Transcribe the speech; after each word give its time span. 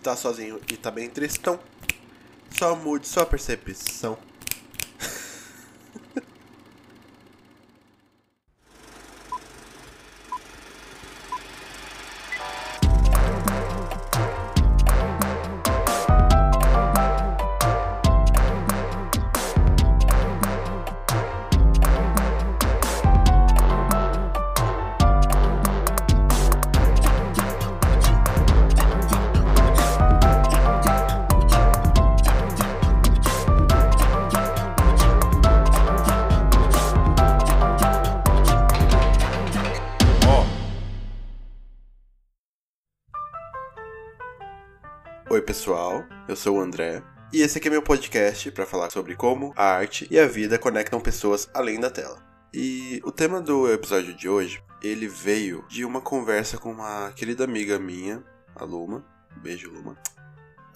Se 0.00 0.04
tá 0.04 0.16
sozinho 0.16 0.58
e 0.66 0.78
tá 0.78 0.90
bem 0.90 1.10
tristão, 1.10 1.60
só 2.58 2.74
mude 2.74 3.06
sua 3.06 3.26
percepção. 3.26 4.16
Sou 46.40 46.56
o 46.56 46.60
André. 46.60 47.02
E 47.30 47.42
esse 47.42 47.58
aqui 47.58 47.68
é 47.68 47.70
meu 47.70 47.82
podcast 47.82 48.50
para 48.50 48.64
falar 48.64 48.90
sobre 48.90 49.14
como 49.14 49.52
a 49.54 49.62
arte 49.62 50.08
e 50.10 50.18
a 50.18 50.26
vida 50.26 50.58
conectam 50.58 50.98
pessoas 50.98 51.50
além 51.52 51.78
da 51.78 51.90
tela. 51.90 52.18
E 52.52 52.98
o 53.04 53.12
tema 53.12 53.42
do 53.42 53.70
episódio 53.70 54.14
de 54.14 54.26
hoje, 54.26 54.62
ele 54.82 55.06
veio 55.06 55.62
de 55.68 55.84
uma 55.84 56.00
conversa 56.00 56.56
com 56.56 56.72
uma 56.72 57.12
querida 57.14 57.44
amiga 57.44 57.78
minha, 57.78 58.24
a 58.56 58.64
Luma. 58.64 59.04
Beijo, 59.36 59.70
Luma. 59.70 59.98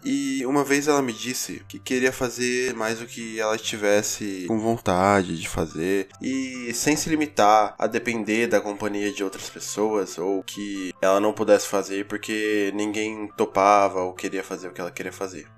E 0.04 0.44
uma 0.44 0.62
vez 0.62 0.86
ela 0.86 1.00
me 1.00 1.14
disse 1.14 1.62
que 1.66 1.78
queria 1.78 2.12
fazer 2.12 2.74
mais 2.74 3.00
o 3.00 3.06
que 3.06 3.40
ela 3.40 3.56
estivesse 3.56 4.44
com 4.46 4.58
vontade 4.58 5.40
de 5.40 5.48
fazer 5.48 6.08
e 6.20 6.70
sem 6.74 6.94
se 6.94 7.08
limitar 7.08 7.74
a 7.78 7.86
depender 7.86 8.46
da 8.46 8.60
companhia 8.60 9.10
de 9.10 9.24
outras 9.24 9.48
pessoas 9.48 10.18
ou 10.18 10.42
que 10.42 10.92
ela 11.00 11.18
não 11.20 11.32
pudesse 11.32 11.66
fazer 11.68 12.06
porque 12.06 12.70
ninguém 12.74 13.28
topava 13.34 14.02
ou 14.02 14.12
queria 14.12 14.44
fazer 14.44 14.68
o 14.68 14.72
que 14.72 14.80
ela 14.80 14.90
queria 14.90 15.12
fazer. 15.12 15.53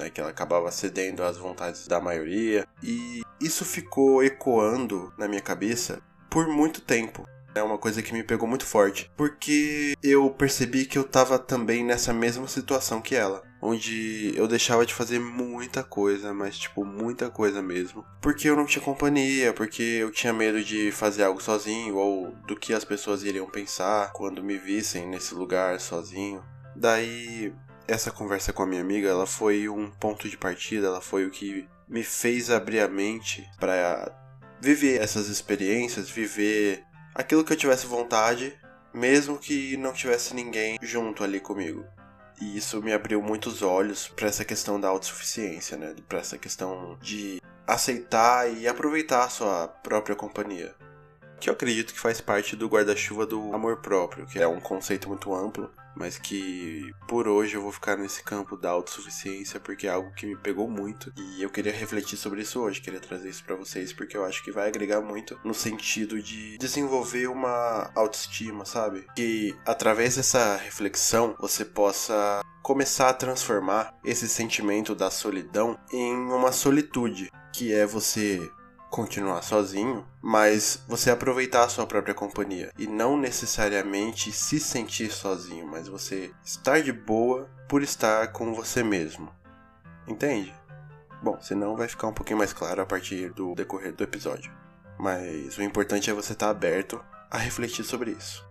Né, 0.00 0.08
que 0.08 0.18
ela 0.18 0.30
acabava 0.30 0.70
cedendo 0.70 1.22
às 1.22 1.36
vontades 1.36 1.86
da 1.86 2.00
maioria, 2.00 2.66
e 2.82 3.20
isso 3.38 3.66
ficou 3.66 4.24
ecoando 4.24 5.12
na 5.18 5.28
minha 5.28 5.42
cabeça 5.42 6.00
por 6.30 6.48
muito 6.48 6.80
tempo. 6.80 7.28
É 7.54 7.62
uma 7.62 7.76
coisa 7.76 8.00
que 8.00 8.14
me 8.14 8.22
pegou 8.22 8.48
muito 8.48 8.64
forte, 8.64 9.10
porque 9.14 9.94
eu 10.02 10.30
percebi 10.30 10.86
que 10.86 10.96
eu 10.96 11.04
tava 11.04 11.38
também 11.38 11.84
nessa 11.84 12.14
mesma 12.14 12.48
situação 12.48 13.02
que 13.02 13.14
ela, 13.14 13.42
onde 13.60 14.32
eu 14.34 14.48
deixava 14.48 14.86
de 14.86 14.94
fazer 14.94 15.18
muita 15.18 15.82
coisa, 15.82 16.32
mas 16.32 16.58
tipo 16.58 16.82
muita 16.82 17.28
coisa 17.28 17.60
mesmo, 17.60 18.02
porque 18.22 18.48
eu 18.48 18.56
não 18.56 18.64
tinha 18.64 18.82
companhia, 18.82 19.52
porque 19.52 19.82
eu 19.82 20.10
tinha 20.10 20.32
medo 20.32 20.64
de 20.64 20.90
fazer 20.92 21.24
algo 21.24 21.42
sozinho 21.42 21.96
ou 21.96 22.30
do 22.46 22.56
que 22.56 22.72
as 22.72 22.86
pessoas 22.86 23.22
iriam 23.22 23.50
pensar 23.50 24.12
quando 24.14 24.42
me 24.42 24.56
vissem 24.56 25.06
nesse 25.08 25.34
lugar 25.34 25.78
sozinho. 25.78 26.42
Daí 26.74 27.52
essa 27.90 28.10
conversa 28.10 28.52
com 28.52 28.62
a 28.62 28.66
minha 28.66 28.80
amiga, 28.80 29.08
ela 29.08 29.26
foi 29.26 29.68
um 29.68 29.90
ponto 29.90 30.28
de 30.28 30.36
partida, 30.36 30.86
ela 30.86 31.00
foi 31.00 31.26
o 31.26 31.30
que 31.30 31.68
me 31.88 32.04
fez 32.04 32.50
abrir 32.50 32.80
a 32.80 32.88
mente 32.88 33.48
para 33.58 34.14
viver 34.60 35.00
essas 35.00 35.28
experiências, 35.28 36.08
viver 36.08 36.84
aquilo 37.14 37.44
que 37.44 37.52
eu 37.52 37.56
tivesse 37.56 37.86
vontade, 37.86 38.56
mesmo 38.94 39.38
que 39.38 39.76
não 39.76 39.92
tivesse 39.92 40.34
ninguém 40.34 40.78
junto 40.80 41.24
ali 41.24 41.40
comigo. 41.40 41.84
E 42.40 42.56
isso 42.56 42.80
me 42.80 42.92
abriu 42.92 43.20
muitos 43.20 43.60
olhos 43.60 44.08
para 44.08 44.28
essa 44.28 44.44
questão 44.44 44.80
da 44.80 44.88
autossuficiência, 44.88 45.76
né? 45.76 45.94
Para 46.08 46.20
essa 46.20 46.38
questão 46.38 46.96
de 47.02 47.42
aceitar 47.66 48.50
e 48.50 48.66
aproveitar 48.66 49.24
a 49.24 49.28
sua 49.28 49.68
própria 49.68 50.16
companhia. 50.16 50.74
Que 51.40 51.48
eu 51.48 51.54
acredito 51.54 51.92
que 51.92 52.00
faz 52.00 52.20
parte 52.20 52.54
do 52.54 52.68
guarda-chuva 52.68 53.26
do 53.26 53.54
amor 53.54 53.78
próprio, 53.78 54.26
que 54.26 54.38
é 54.38 54.46
um 54.46 54.60
conceito 54.60 55.08
muito 55.08 55.34
amplo 55.34 55.70
mas 55.94 56.18
que 56.18 56.92
por 57.08 57.26
hoje 57.28 57.56
eu 57.56 57.62
vou 57.62 57.72
ficar 57.72 57.96
nesse 57.96 58.22
campo 58.22 58.56
da 58.56 58.70
autossuficiência 58.70 59.60
porque 59.60 59.86
é 59.86 59.90
algo 59.90 60.12
que 60.12 60.26
me 60.26 60.36
pegou 60.36 60.68
muito 60.68 61.12
e 61.16 61.42
eu 61.42 61.50
queria 61.50 61.72
refletir 61.72 62.16
sobre 62.16 62.42
isso 62.42 62.60
hoje, 62.60 62.80
queria 62.80 63.00
trazer 63.00 63.28
isso 63.28 63.44
para 63.44 63.56
vocês 63.56 63.92
porque 63.92 64.16
eu 64.16 64.24
acho 64.24 64.42
que 64.42 64.52
vai 64.52 64.68
agregar 64.68 65.00
muito 65.00 65.38
no 65.44 65.54
sentido 65.54 66.22
de 66.22 66.56
desenvolver 66.58 67.26
uma 67.28 67.90
autoestima, 67.94 68.64
sabe? 68.64 69.06
Que 69.14 69.54
através 69.66 70.16
dessa 70.16 70.56
reflexão 70.56 71.34
você 71.38 71.64
possa 71.64 72.42
começar 72.62 73.10
a 73.10 73.14
transformar 73.14 73.94
esse 74.04 74.28
sentimento 74.28 74.94
da 74.94 75.10
solidão 75.10 75.78
em 75.92 76.14
uma 76.14 76.52
solitude, 76.52 77.30
que 77.52 77.72
é 77.72 77.84
você 77.84 78.50
continuar 78.90 79.42
sozinho, 79.42 80.04
mas 80.20 80.82
você 80.86 81.10
aproveitar 81.10 81.64
a 81.64 81.68
sua 81.68 81.86
própria 81.86 82.12
companhia 82.12 82.72
e 82.76 82.86
não 82.86 83.16
necessariamente 83.16 84.32
se 84.32 84.58
sentir 84.58 85.12
sozinho, 85.12 85.66
mas 85.66 85.88
você 85.88 86.32
estar 86.44 86.82
de 86.82 86.92
boa 86.92 87.48
por 87.68 87.82
estar 87.82 88.32
com 88.32 88.52
você 88.52 88.82
mesmo. 88.82 89.30
Entende? 90.06 90.52
Bom, 91.22 91.38
senão 91.40 91.76
vai 91.76 91.86
ficar 91.86 92.08
um 92.08 92.12
pouquinho 92.12 92.38
mais 92.38 92.52
claro 92.52 92.82
a 92.82 92.86
partir 92.86 93.30
do 93.32 93.54
decorrer 93.54 93.94
do 93.94 94.02
episódio. 94.02 94.52
Mas 94.98 95.56
o 95.56 95.62
importante 95.62 96.10
é 96.10 96.12
você 96.12 96.32
estar 96.32 96.50
aberto 96.50 97.00
a 97.30 97.38
refletir 97.38 97.84
sobre 97.84 98.10
isso. 98.10 98.49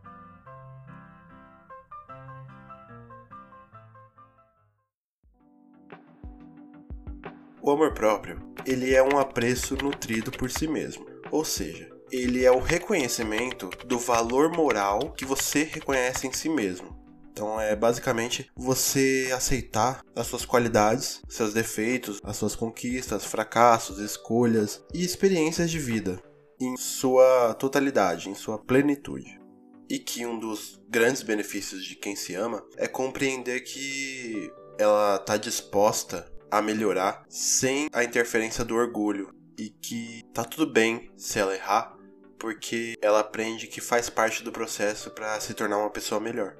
O 7.69 7.71
amor 7.71 7.93
próprio, 7.93 8.41
ele 8.65 8.95
é 8.95 9.03
um 9.03 9.19
apreço 9.19 9.75
nutrido 9.75 10.31
por 10.31 10.49
si 10.49 10.67
mesmo. 10.67 11.05
Ou 11.29 11.45
seja, 11.45 11.87
ele 12.11 12.43
é 12.43 12.51
o 12.51 12.57
reconhecimento 12.57 13.69
do 13.85 13.99
valor 13.99 14.51
moral 14.51 15.11
que 15.11 15.23
você 15.23 15.65
reconhece 15.65 16.25
em 16.25 16.33
si 16.33 16.49
mesmo. 16.49 16.97
Então 17.31 17.61
é 17.61 17.75
basicamente 17.75 18.49
você 18.55 19.29
aceitar 19.31 20.01
as 20.15 20.25
suas 20.25 20.45
qualidades, 20.45 21.21
seus 21.29 21.53
defeitos, 21.53 22.19
as 22.23 22.37
suas 22.37 22.55
conquistas, 22.55 23.23
fracassos, 23.23 23.99
escolhas 23.99 24.83
e 24.91 25.05
experiências 25.05 25.69
de 25.69 25.77
vida 25.77 26.19
em 26.59 26.75
sua 26.75 27.53
totalidade, 27.53 28.31
em 28.31 28.33
sua 28.33 28.57
plenitude. 28.57 29.39
E 29.87 29.99
que 29.99 30.25
um 30.25 30.39
dos 30.39 30.81
grandes 30.89 31.21
benefícios 31.21 31.85
de 31.85 31.95
quem 31.95 32.15
se 32.15 32.33
ama 32.33 32.65
é 32.77 32.87
compreender 32.87 33.59
que 33.59 34.51
ela 34.79 35.17
está 35.17 35.37
disposta 35.37 36.38
a 36.51 36.61
melhorar 36.61 37.23
sem 37.29 37.89
a 37.91 38.03
interferência 38.03 38.63
do 38.63 38.75
orgulho 38.75 39.33
e 39.57 39.69
que 39.69 40.23
tá 40.33 40.43
tudo 40.43 40.71
bem 40.71 41.11
se 41.17 41.39
ela 41.39 41.53
errar, 41.53 41.95
porque 42.37 42.95
ela 43.01 43.19
aprende 43.19 43.67
que 43.67 43.81
faz 43.81 44.09
parte 44.09 44.43
do 44.43 44.51
processo 44.51 45.11
para 45.11 45.39
se 45.39 45.53
tornar 45.53 45.77
uma 45.77 45.89
pessoa 45.89 46.21
melhor. 46.21 46.55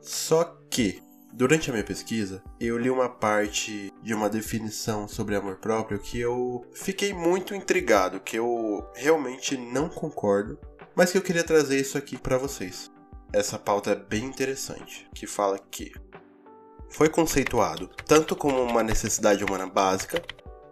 Só 0.00 0.44
que 0.70 1.02
Durante 1.32 1.68
a 1.68 1.72
minha 1.72 1.84
pesquisa, 1.84 2.42
eu 2.58 2.78
li 2.78 2.88
uma 2.90 3.08
parte 3.08 3.92
de 4.02 4.14
uma 4.14 4.30
definição 4.30 5.06
sobre 5.06 5.36
amor 5.36 5.56
próprio 5.56 5.98
que 5.98 6.18
eu 6.18 6.66
fiquei 6.72 7.12
muito 7.12 7.54
intrigado, 7.54 8.18
que 8.18 8.38
eu 8.38 8.84
realmente 8.94 9.56
não 9.56 9.88
concordo, 9.88 10.58
mas 10.96 11.12
que 11.12 11.18
eu 11.18 11.22
queria 11.22 11.44
trazer 11.44 11.78
isso 11.78 11.98
aqui 11.98 12.16
para 12.16 12.38
vocês. 12.38 12.90
Essa 13.32 13.58
pauta 13.58 13.90
é 13.90 13.94
bem 13.94 14.24
interessante, 14.24 15.06
que 15.14 15.26
fala 15.26 15.58
que 15.58 15.92
foi 16.90 17.08
conceituado 17.08 17.90
tanto 18.06 18.34
como 18.34 18.62
uma 18.62 18.82
necessidade 18.82 19.44
humana 19.44 19.66
básica, 19.66 20.22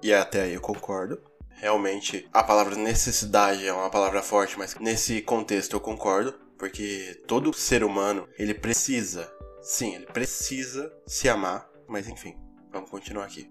e 0.02 0.12
até 0.12 0.42
aí 0.42 0.54
eu 0.54 0.60
concordo. 0.60 1.20
Realmente, 1.50 2.28
a 2.32 2.42
palavra 2.42 2.76
necessidade 2.76 3.66
é 3.66 3.72
uma 3.72 3.90
palavra 3.90 4.22
forte, 4.22 4.58
mas 4.58 4.74
nesse 4.76 5.22
contexto 5.22 5.74
eu 5.74 5.80
concordo, 5.80 6.34
porque 6.58 7.22
todo 7.26 7.52
ser 7.52 7.82
humano, 7.82 8.28
ele 8.38 8.54
precisa, 8.54 9.30
sim, 9.62 9.94
ele 9.94 10.06
precisa 10.06 10.92
se 11.06 11.28
amar, 11.28 11.68
mas 11.88 12.08
enfim, 12.08 12.36
vamos 12.70 12.90
continuar 12.90 13.24
aqui. 13.24 13.50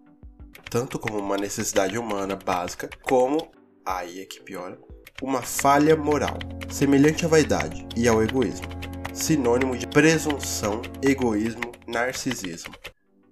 Tanto 0.69 0.99
como 0.99 1.17
uma 1.17 1.37
necessidade 1.37 1.97
humana 1.97 2.35
básica, 2.35 2.89
como, 3.03 3.51
aí 3.85 4.21
é 4.21 4.25
que 4.25 4.41
piora, 4.41 4.79
uma 5.21 5.41
falha 5.41 5.95
moral, 5.95 6.37
semelhante 6.69 7.25
à 7.25 7.27
vaidade 7.27 7.87
e 7.95 8.07
ao 8.07 8.21
egoísmo, 8.21 8.67
sinônimo 9.13 9.77
de 9.77 9.87
presunção, 9.87 10.81
egoísmo 11.01 11.74
narcisismo. 11.87 12.73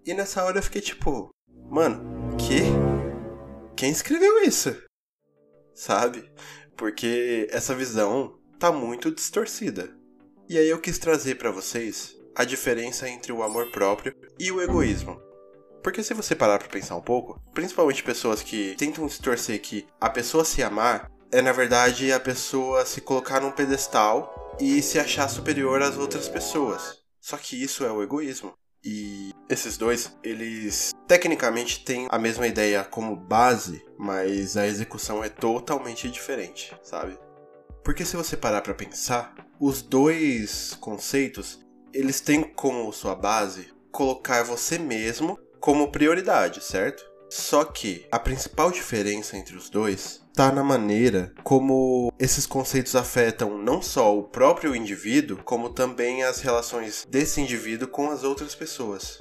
E 0.06 0.14
nessa 0.14 0.44
hora 0.44 0.60
eu 0.60 0.64
fiquei 0.64 0.82
tipo, 0.82 1.30
mano, 1.70 2.36
que? 2.38 2.62
Quem 3.76 3.92
escreveu 3.92 4.44
isso? 4.44 4.76
Sabe? 5.74 6.32
Porque 6.76 7.48
essa 7.52 7.76
visão 7.76 8.38
tá 8.60 8.72
muito 8.72 9.12
distorcida. 9.12 9.96
E 10.48 10.58
aí 10.58 10.70
eu 10.70 10.80
quis 10.80 10.98
trazer 10.98 11.36
para 11.36 11.52
vocês 11.52 12.16
a 12.36 12.44
diferença 12.44 13.08
entre 13.08 13.32
o 13.32 13.44
amor 13.44 13.72
próprio 13.72 14.16
e 14.40 14.52
o 14.52 14.62
egoísmo. 14.62 15.22
Porque 15.82 16.02
se 16.02 16.14
você 16.14 16.36
parar 16.36 16.60
para 16.60 16.70
pensar 16.70 16.96
um 16.96 17.02
pouco, 17.02 17.40
principalmente 17.54 18.04
pessoas 18.04 18.42
que 18.42 18.76
tentam 18.78 19.06
distorcer 19.06 19.62
que 19.62 19.86
a 20.00 20.10
pessoa 20.10 20.46
se 20.46 20.64
amar 20.64 21.12
é 21.32 21.42
na 21.42 21.52
verdade 21.52 22.12
a 22.14 22.20
pessoa 22.20 22.86
se 22.86 23.02
colocar 23.02 23.42
num 23.42 23.52
pedestal 23.52 24.56
e 24.60 24.82
se 24.82 25.00
achar 25.00 25.28
superior 25.28 25.82
às 25.82 25.98
outras 25.98 26.30
pessoas. 26.30 27.03
Só 27.24 27.38
que 27.38 27.56
isso 27.56 27.86
é 27.86 27.92
o 27.92 28.04
egoísmo. 28.04 28.54
E 28.84 29.32
esses 29.50 29.78
dois, 29.78 30.14
eles 30.22 30.92
tecnicamente 31.08 31.86
têm 31.86 32.06
a 32.12 32.20
mesma 32.20 32.46
ideia 32.46 32.84
como 32.84 33.16
base, 33.16 33.82
mas 33.98 34.58
a 34.58 34.68
execução 34.68 35.24
é 35.24 35.30
totalmente 35.30 36.10
diferente, 36.10 36.78
sabe? 36.84 37.18
Porque 37.82 38.04
se 38.04 38.18
você 38.18 38.36
parar 38.36 38.60
para 38.60 38.74
pensar, 38.74 39.34
os 39.58 39.82
dois 39.82 40.78
conceitos, 40.82 41.66
eles 41.94 42.20
têm 42.20 42.44
como 42.44 42.92
sua 42.92 43.16
base 43.16 43.72
colocar 43.90 44.44
você 44.44 44.78
mesmo 44.78 45.40
como 45.62 45.94
prioridade, 45.94 46.62
certo? 46.62 47.10
Só 47.36 47.66
que 47.66 48.06
a 48.12 48.20
principal 48.20 48.70
diferença 48.70 49.36
entre 49.36 49.58
os 49.58 49.68
dois 49.68 50.22
está 50.30 50.52
na 50.52 50.64
maneira 50.64 51.34
como 51.44 52.14
esses 52.20 52.46
conceitos 52.46 52.96
afetam 52.96 53.58
não 53.58 53.82
só 53.82 54.16
o 54.16 54.22
próprio 54.22 54.76
indivíduo, 54.76 55.40
como 55.44 55.72
também 55.72 56.22
as 56.22 56.42
relações 56.42 57.08
desse 57.10 57.42
indivíduo 57.42 57.88
com 57.88 58.12
as 58.12 58.24
outras 58.24 58.54
pessoas. 58.54 59.20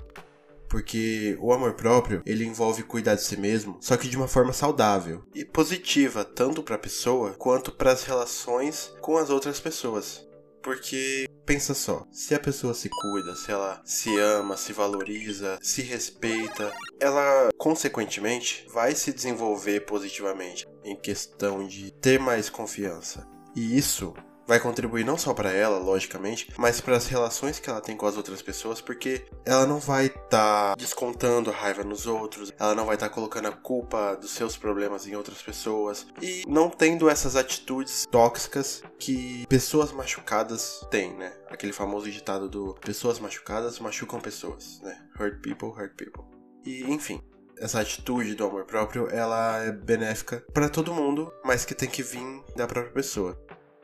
Porque 0.68 1.38
o 1.40 1.54
amor 1.54 1.72
próprio, 1.72 2.20
ele 2.26 2.44
envolve 2.44 2.82
cuidar 2.82 3.14
de 3.14 3.22
si 3.22 3.38
mesmo, 3.38 3.78
só 3.80 3.96
que 3.96 4.08
de 4.08 4.16
uma 4.18 4.28
forma 4.28 4.52
saudável 4.52 5.24
e 5.34 5.42
positiva, 5.42 6.22
tanto 6.22 6.62
para 6.62 6.74
a 6.74 6.78
pessoa 6.78 7.30
quanto 7.38 7.72
para 7.72 7.92
as 7.92 8.04
relações 8.04 8.92
com 9.00 9.16
as 9.16 9.30
outras 9.30 9.58
pessoas. 9.58 10.22
Porque 10.62 11.26
pensa 11.44 11.74
só, 11.74 12.06
se 12.12 12.34
a 12.34 12.40
pessoa 12.40 12.72
se 12.72 12.88
cuida, 12.88 13.34
se 13.34 13.50
ela 13.50 13.82
se 13.84 14.16
ama, 14.18 14.56
se 14.56 14.72
valoriza, 14.72 15.58
se 15.60 15.82
respeita, 15.82 16.72
ela 17.00 17.50
consequentemente 17.58 18.66
vai 18.72 18.94
se 18.94 19.12
desenvolver 19.12 19.80
positivamente 19.80 20.66
em 20.84 20.96
questão 20.96 21.66
de 21.66 21.90
ter 21.92 22.18
mais 22.20 22.48
confiança. 22.48 23.26
E 23.54 23.76
isso 23.76 24.14
vai 24.46 24.60
contribuir 24.60 25.04
não 25.04 25.16
só 25.16 25.32
para 25.34 25.52
ela, 25.52 25.78
logicamente, 25.78 26.52
mas 26.58 26.80
para 26.80 26.96
as 26.96 27.06
relações 27.06 27.58
que 27.58 27.68
ela 27.68 27.80
tem 27.80 27.96
com 27.96 28.06
as 28.06 28.16
outras 28.16 28.42
pessoas, 28.42 28.80
porque 28.80 29.24
ela 29.44 29.66
não 29.66 29.78
vai 29.78 30.06
estar 30.06 30.28
tá 30.30 30.74
descontando 30.76 31.50
a 31.50 31.54
raiva 31.54 31.84
nos 31.84 32.06
outros, 32.06 32.52
ela 32.58 32.74
não 32.74 32.86
vai 32.86 32.96
estar 32.96 33.08
tá 33.08 33.14
colocando 33.14 33.48
a 33.48 33.52
culpa 33.52 34.16
dos 34.16 34.30
seus 34.30 34.56
problemas 34.56 35.06
em 35.06 35.14
outras 35.14 35.42
pessoas 35.42 36.06
e 36.20 36.42
não 36.46 36.68
tendo 36.68 37.08
essas 37.08 37.36
atitudes 37.36 38.06
tóxicas 38.10 38.82
que 38.98 39.46
pessoas 39.48 39.92
machucadas 39.92 40.86
têm, 40.90 41.14
né? 41.14 41.32
Aquele 41.48 41.72
famoso 41.72 42.10
ditado 42.10 42.48
do 42.48 42.74
pessoas 42.74 43.18
machucadas 43.18 43.78
machucam 43.78 44.20
pessoas, 44.20 44.80
né? 44.82 44.98
Hurt 45.18 45.40
people, 45.42 45.68
hurt 45.68 45.94
people. 45.96 46.24
E 46.64 46.82
enfim, 46.84 47.20
essa 47.58 47.80
atitude 47.80 48.34
do 48.34 48.44
amor 48.44 48.64
próprio, 48.64 49.08
ela 49.10 49.58
é 49.58 49.72
benéfica 49.72 50.44
para 50.52 50.68
todo 50.68 50.94
mundo, 50.94 51.32
mas 51.44 51.64
que 51.64 51.74
tem 51.74 51.88
que 51.88 52.02
vir 52.02 52.42
da 52.56 52.66
própria 52.66 52.92
pessoa. 52.92 53.38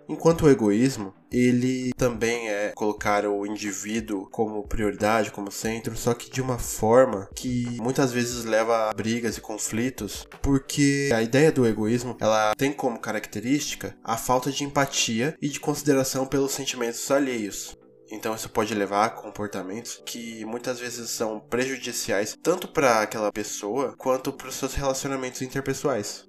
Enquanto 0.09 0.47
o 0.47 0.51
egoísmo, 0.51 1.13
ele 1.31 1.93
também 1.93 2.49
é 2.49 2.73
colocar 2.75 3.27
o 3.27 3.45
indivíduo 3.45 4.27
como 4.31 4.67
prioridade, 4.67 5.31
como 5.31 5.53
centro, 5.53 5.95
só 5.97 6.15
que 6.15 6.31
de 6.31 6.41
uma 6.41 6.59
forma 6.59 7.29
que 7.35 7.77
muitas 7.79 8.11
vezes 8.11 8.47
leva 8.47 8.89
a 8.89 8.95
brigas 8.95 9.37
e 9.37 9.43
conflitos, 9.43 10.27
porque 10.41 11.11
a 11.15 11.21
ideia 11.21 11.53
do 11.53 11.67
egoísmo, 11.67 12.17
ela 12.21 12.55
tem 12.57 12.73
como 12.73 12.99
característica 12.99 13.95
a 14.03 14.17
falta 14.17 14.51
de 14.51 14.65
empatia 14.65 15.37
e 15.43 15.49
de 15.49 15.61
consideração 15.61 16.27
pelos 16.27 16.53
sentimentos 16.53 17.11
alheios. 17.11 17.77
Então 18.11 18.35
isso 18.35 18.49
pode 18.49 18.75
levar 18.75 19.05
a 19.05 19.11
comportamentos 19.11 20.01
que 20.07 20.43
muitas 20.47 20.81
vezes 20.81 21.11
são 21.11 21.39
prejudiciais 21.39 22.35
tanto 22.43 22.67
para 22.67 23.03
aquela 23.03 23.31
pessoa 23.31 23.95
quanto 23.99 24.33
para 24.33 24.49
os 24.49 24.55
seus 24.55 24.73
relacionamentos 24.73 25.43
interpessoais 25.43 26.28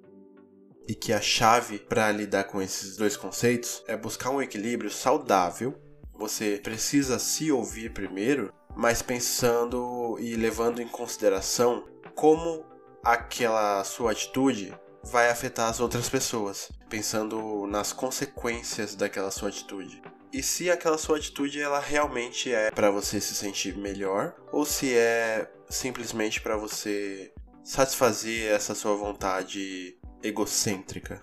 e 0.90 0.94
que 0.96 1.12
a 1.12 1.20
chave 1.20 1.78
para 1.78 2.10
lidar 2.10 2.42
com 2.42 2.60
esses 2.60 2.96
dois 2.96 3.16
conceitos 3.16 3.80
é 3.86 3.96
buscar 3.96 4.30
um 4.30 4.42
equilíbrio 4.42 4.90
saudável. 4.90 5.80
Você 6.12 6.58
precisa 6.60 7.16
se 7.20 7.52
ouvir 7.52 7.92
primeiro, 7.92 8.52
mas 8.74 9.00
pensando 9.00 10.16
e 10.18 10.34
levando 10.34 10.82
em 10.82 10.88
consideração 10.88 11.86
como 12.16 12.66
aquela 13.04 13.84
sua 13.84 14.10
atitude 14.10 14.74
vai 15.04 15.30
afetar 15.30 15.70
as 15.70 15.78
outras 15.78 16.08
pessoas, 16.08 16.72
pensando 16.88 17.68
nas 17.68 17.92
consequências 17.92 18.96
daquela 18.96 19.30
sua 19.30 19.50
atitude. 19.50 20.02
E 20.32 20.42
se 20.42 20.72
aquela 20.72 20.98
sua 20.98 21.18
atitude 21.18 21.60
ela 21.60 21.78
realmente 21.78 22.52
é 22.52 22.68
para 22.72 22.90
você 22.90 23.20
se 23.20 23.36
sentir 23.36 23.78
melhor 23.78 24.34
ou 24.50 24.66
se 24.66 24.92
é 24.92 25.48
simplesmente 25.68 26.40
para 26.40 26.56
você 26.56 27.32
satisfazer 27.62 28.50
essa 28.50 28.74
sua 28.74 28.96
vontade 28.96 29.99
egocêntrica. 30.22 31.20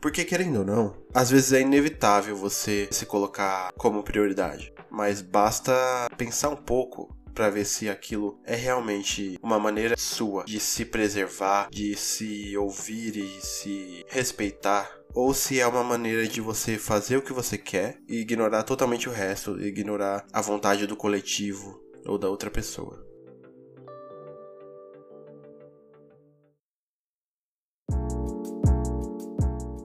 Porque, 0.00 0.24
querendo 0.24 0.60
ou 0.60 0.64
não, 0.64 0.96
às 1.12 1.30
vezes 1.30 1.52
é 1.52 1.60
inevitável 1.60 2.34
você 2.34 2.88
se 2.90 3.04
colocar 3.04 3.70
como 3.76 4.02
prioridade. 4.02 4.72
Mas 4.90 5.20
basta 5.20 5.72
pensar 6.16 6.48
um 6.48 6.56
pouco 6.56 7.14
para 7.34 7.50
ver 7.50 7.66
se 7.66 7.88
aquilo 7.88 8.40
é 8.44 8.56
realmente 8.56 9.38
uma 9.42 9.58
maneira 9.58 9.96
sua 9.98 10.44
de 10.44 10.58
se 10.58 10.84
preservar, 10.84 11.68
de 11.70 11.94
se 11.96 12.56
ouvir 12.56 13.16
e 13.16 13.40
se 13.40 14.04
respeitar, 14.08 14.90
ou 15.14 15.34
se 15.34 15.60
é 15.60 15.66
uma 15.66 15.84
maneira 15.84 16.26
de 16.26 16.40
você 16.40 16.78
fazer 16.78 17.18
o 17.18 17.22
que 17.22 17.32
você 17.32 17.58
quer 17.58 17.98
e 18.08 18.20
ignorar 18.20 18.62
totalmente 18.62 19.08
o 19.08 19.12
resto, 19.12 19.60
ignorar 19.60 20.26
a 20.32 20.40
vontade 20.40 20.86
do 20.86 20.96
coletivo 20.96 21.80
ou 22.06 22.16
da 22.16 22.28
outra 22.28 22.50
pessoa. 22.50 23.09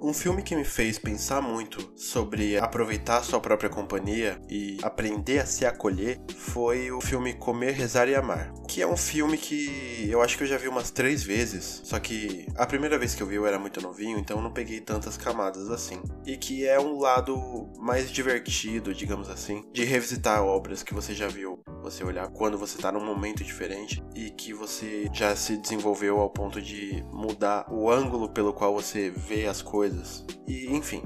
Um 0.05 0.13
filme 0.13 0.43
que 0.43 0.55
me 0.55 0.63
fez 0.63 0.99
pensar 0.99 1.41
muito 1.41 1.91
sobre 1.97 2.59
aproveitar 2.59 3.23
sua 3.23 3.39
própria 3.39 3.71
companhia 3.71 4.39
e 4.47 4.77
aprender 4.83 5.39
a 5.39 5.47
se 5.47 5.65
acolher 5.65 6.21
foi 6.37 6.91
o 6.91 7.01
filme 7.01 7.33
Comer, 7.33 7.73
Rezar 7.73 8.07
e 8.07 8.13
Amar, 8.13 8.53
que 8.75 8.81
é 8.81 8.87
um 8.87 8.97
filme 8.97 9.37
que 9.37 10.05
eu 10.09 10.21
acho 10.21 10.37
que 10.37 10.43
eu 10.43 10.47
já 10.47 10.57
vi 10.57 10.67
umas 10.67 10.91
três 10.91 11.23
vezes, 11.23 11.79
só 11.85 11.97
que 11.97 12.45
a 12.57 12.65
primeira 12.65 12.99
vez 12.99 13.15
que 13.15 13.23
eu 13.23 13.27
vi 13.27 13.35
eu 13.35 13.47
era 13.47 13.57
muito 13.57 13.79
novinho, 13.79 14.19
então 14.19 14.35
eu 14.35 14.43
não 14.43 14.51
peguei 14.51 14.81
tantas 14.81 15.15
camadas 15.15 15.69
assim. 15.69 16.01
E 16.25 16.35
que 16.35 16.67
é 16.67 16.77
um 16.77 16.99
lado 16.99 17.69
mais 17.79 18.11
divertido, 18.11 18.93
digamos 18.93 19.29
assim, 19.29 19.63
de 19.71 19.85
revisitar 19.85 20.43
obras 20.43 20.83
que 20.83 20.93
você 20.93 21.13
já 21.13 21.29
viu 21.29 21.57
você 21.81 22.03
olhar 22.03 22.27
quando 22.27 22.57
você 22.57 22.77
tá 22.77 22.91
num 22.91 23.05
momento 23.05 23.45
diferente 23.45 24.03
e 24.13 24.29
que 24.29 24.51
você 24.51 25.09
já 25.13 25.33
se 25.37 25.55
desenvolveu 25.55 26.19
ao 26.19 26.29
ponto 26.29 26.61
de 26.61 27.01
mudar 27.13 27.71
o 27.71 27.89
ângulo 27.89 28.27
pelo 28.27 28.51
qual 28.51 28.73
você 28.73 29.09
vê 29.09 29.47
as 29.47 29.61
coisas. 29.61 30.25
E 30.45 30.65
enfim, 30.65 31.01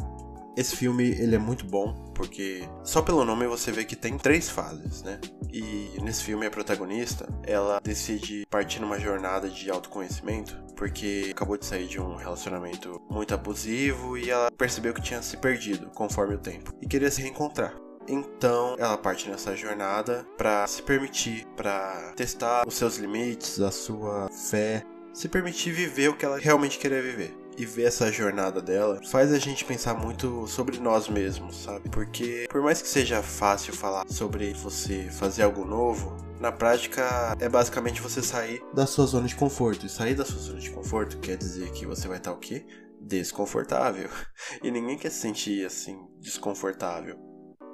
esse 0.56 0.76
filme 0.76 1.10
ele 1.10 1.36
é 1.36 1.40
muito 1.40 1.66
bom 1.66 2.10
porque 2.14 2.68
só 2.84 3.02
pelo 3.02 3.24
nome 3.24 3.48
você 3.48 3.72
vê 3.72 3.86
que 3.86 3.96
tem 3.96 4.18
três 4.18 4.50
fases, 4.50 5.04
né? 5.04 5.20
E 5.52 5.98
nesse 6.02 6.24
filme 6.24 6.46
a 6.46 6.52
protagonista, 6.52 7.28
ela 7.44 7.80
decide 7.82 8.46
partir 8.50 8.82
numa 8.82 9.00
jornada 9.00 9.50
de 9.50 9.70
autoconhecimento 9.70 10.62
porque 10.76 11.30
acabou 11.32 11.58
de 11.58 11.66
sair 11.66 11.88
de 11.88 12.00
um 12.00 12.16
relacionamento 12.16 13.02
muito 13.10 13.34
abusivo 13.34 14.18
e 14.18 14.30
ela 14.30 14.52
percebeu 14.52 14.94
que 14.94 15.02
tinha 15.02 15.22
se 15.22 15.38
perdido 15.38 15.90
conforme 15.92 16.36
o 16.36 16.40
tempo 16.40 16.74
e 16.82 16.88
queria 16.88 17.10
se 17.10 17.22
reencontrar. 17.22 17.74
Então 18.08 18.76
ela 18.78 18.98
parte 18.98 19.30
nessa 19.30 19.56
jornada 19.56 20.28
para 20.38 20.66
se 20.68 20.82
permitir, 20.82 21.46
para 21.56 22.12
testar 22.16 22.68
os 22.68 22.74
seus 22.74 22.98
limites, 22.98 23.62
a 23.62 23.72
sua 23.72 24.30
fé, 24.30 24.84
se 25.14 25.30
permitir 25.30 25.72
viver 25.72 26.10
o 26.10 26.18
que 26.18 26.26
ela 26.26 26.38
realmente 26.38 26.78
queria 26.78 27.02
viver 27.02 27.39
e 27.60 27.66
ver 27.66 27.84
essa 27.84 28.10
jornada 28.10 28.62
dela 28.62 29.02
faz 29.12 29.34
a 29.34 29.38
gente 29.38 29.66
pensar 29.66 29.94
muito 29.94 30.48
sobre 30.48 30.80
nós 30.80 31.10
mesmos, 31.10 31.64
sabe? 31.64 31.90
Porque 31.90 32.48
por 32.50 32.62
mais 32.62 32.82
que 32.82 32.88
seja 32.88 33.22
fácil 33.22 33.74
falar 33.74 34.06
sobre 34.08 34.54
você 34.54 35.10
fazer 35.12 35.44
algo 35.44 35.66
novo, 35.66 36.16
na 36.40 36.54
prática 36.54 37.36
é 37.38 37.50
basicamente 37.50 38.02
você 38.02 38.22
sair 38.22 38.64
da 38.74 38.88
sua 38.88 39.06
zona 39.06 39.28
de 39.28 39.36
conforto. 39.36 39.86
E 39.86 39.90
sair 39.90 40.16
da 40.16 40.24
sua 40.24 40.40
zona 40.40 40.60
de 40.60 40.72
conforto 40.72 41.18
quer 41.20 41.36
dizer 41.36 41.70
que 41.72 41.86
você 41.86 42.08
vai 42.08 42.18
estar 42.18 42.32
o 42.32 42.38
quê? 42.38 42.66
Desconfortável. 43.02 44.10
E 44.64 44.72
ninguém 44.72 44.98
quer 44.98 45.12
se 45.12 45.20
sentir 45.20 45.66
assim 45.66 45.98
desconfortável 46.20 47.18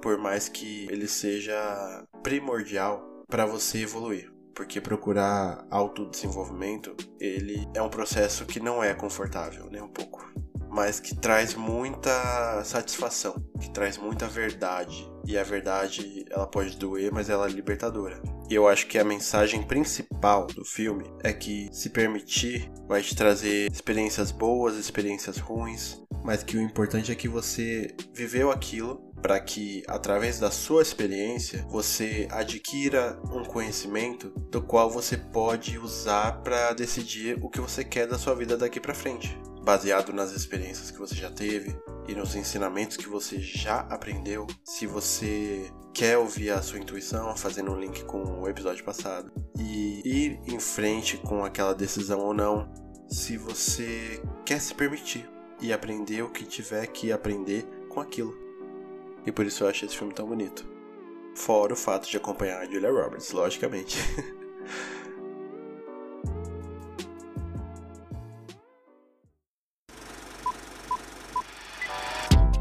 por 0.01 0.17
mais 0.17 0.49
que 0.49 0.87
ele 0.91 1.07
seja 1.07 2.05
primordial 2.21 3.23
para 3.27 3.45
você 3.45 3.79
evoluir. 3.79 4.34
Porque 4.55 4.79
procurar 4.79 5.65
autodesenvolvimento, 5.69 6.95
ele 7.19 7.67
é 7.73 7.81
um 7.81 7.89
processo 7.89 8.45
que 8.45 8.59
não 8.59 8.81
é 8.81 8.93
confortável, 8.93 9.67
nem 9.69 9.81
um 9.81 9.89
pouco, 9.89 10.25
mas 10.69 10.99
que 10.99 11.13
traz 11.13 11.55
muita 11.55 12.63
satisfação, 12.63 13.35
que 13.59 13.69
traz 13.71 13.97
muita 13.97 14.27
verdade. 14.27 15.11
E 15.25 15.37
a 15.37 15.43
verdade, 15.43 16.23
ela 16.29 16.47
pode 16.47 16.77
doer, 16.77 17.11
mas 17.11 17.29
ela 17.29 17.47
é 17.47 17.49
libertadora. 17.49 18.21
E 18.49 18.53
eu 18.53 18.67
acho 18.67 18.87
que 18.87 18.99
a 18.99 19.03
mensagem 19.03 19.63
principal 19.63 20.45
do 20.47 20.63
filme 20.63 21.03
é 21.23 21.33
que 21.33 21.69
se 21.73 21.89
permitir 21.89 22.71
vai 22.87 23.01
te 23.01 23.15
trazer 23.15 23.71
experiências 23.71 24.31
boas, 24.31 24.75
experiências 24.75 25.37
ruins, 25.37 26.01
mas 26.23 26.43
que 26.43 26.55
o 26.55 26.61
importante 26.61 27.11
é 27.11 27.15
que 27.15 27.27
você 27.27 27.95
viveu 28.13 28.51
aquilo 28.51 29.11
para 29.25 29.39
que, 29.39 29.81
através 29.87 30.37
da 30.37 30.51
sua 30.51 30.83
experiência, 30.83 31.65
você 31.67 32.27
adquira 32.29 33.19
um 33.31 33.43
conhecimento 33.43 34.29
do 34.51 34.61
qual 34.61 34.87
você 34.87 35.17
pode 35.17 35.79
usar 35.79 36.43
para 36.43 36.73
decidir 36.73 37.35
o 37.41 37.49
que 37.49 37.59
você 37.59 37.83
quer 37.83 38.05
da 38.05 38.19
sua 38.19 38.35
vida 38.35 38.55
daqui 38.55 38.79
para 38.79 38.93
frente, 38.93 39.35
baseado 39.63 40.13
nas 40.13 40.31
experiências 40.31 40.91
que 40.91 40.99
você 40.99 41.15
já 41.15 41.31
teve 41.31 41.75
e 42.07 42.13
nos 42.13 42.35
ensinamentos 42.35 42.97
que 42.97 43.09
você 43.09 43.39
já 43.39 43.79
aprendeu. 43.89 44.45
Se 44.63 44.85
você 44.85 45.71
quer 45.91 46.19
ouvir 46.19 46.51
a 46.51 46.61
sua 46.61 46.77
intuição, 46.77 47.35
fazendo 47.35 47.71
um 47.71 47.79
link 47.79 48.03
com 48.03 48.41
o 48.41 48.47
episódio 48.47 48.85
passado, 48.85 49.31
e 49.57 50.03
ir 50.05 50.39
em 50.45 50.59
frente 50.59 51.17
com 51.17 51.43
aquela 51.43 51.73
decisão 51.73 52.19
ou 52.19 52.31
não, 52.31 52.71
se 53.09 53.37
você 53.37 54.21
quer 54.45 54.61
se 54.61 54.75
permitir 54.75 55.27
e 55.59 55.73
aprender 55.73 56.21
o 56.21 56.29
que 56.29 56.45
tiver 56.45 56.85
que 56.85 57.11
aprender 57.11 57.65
com 57.89 57.99
aquilo. 57.99 58.44
E 59.25 59.31
por 59.31 59.45
isso 59.45 59.63
eu 59.63 59.67
acho 59.67 59.85
esse 59.85 59.97
filme 59.97 60.13
tão 60.13 60.27
bonito. 60.27 60.65
Fora 61.35 61.73
o 61.73 61.75
fato 61.75 62.09
de 62.09 62.17
acompanhar 62.17 62.61
a 62.61 62.65
Julia 62.65 62.91
Roberts, 62.91 63.31
logicamente. 63.31 63.97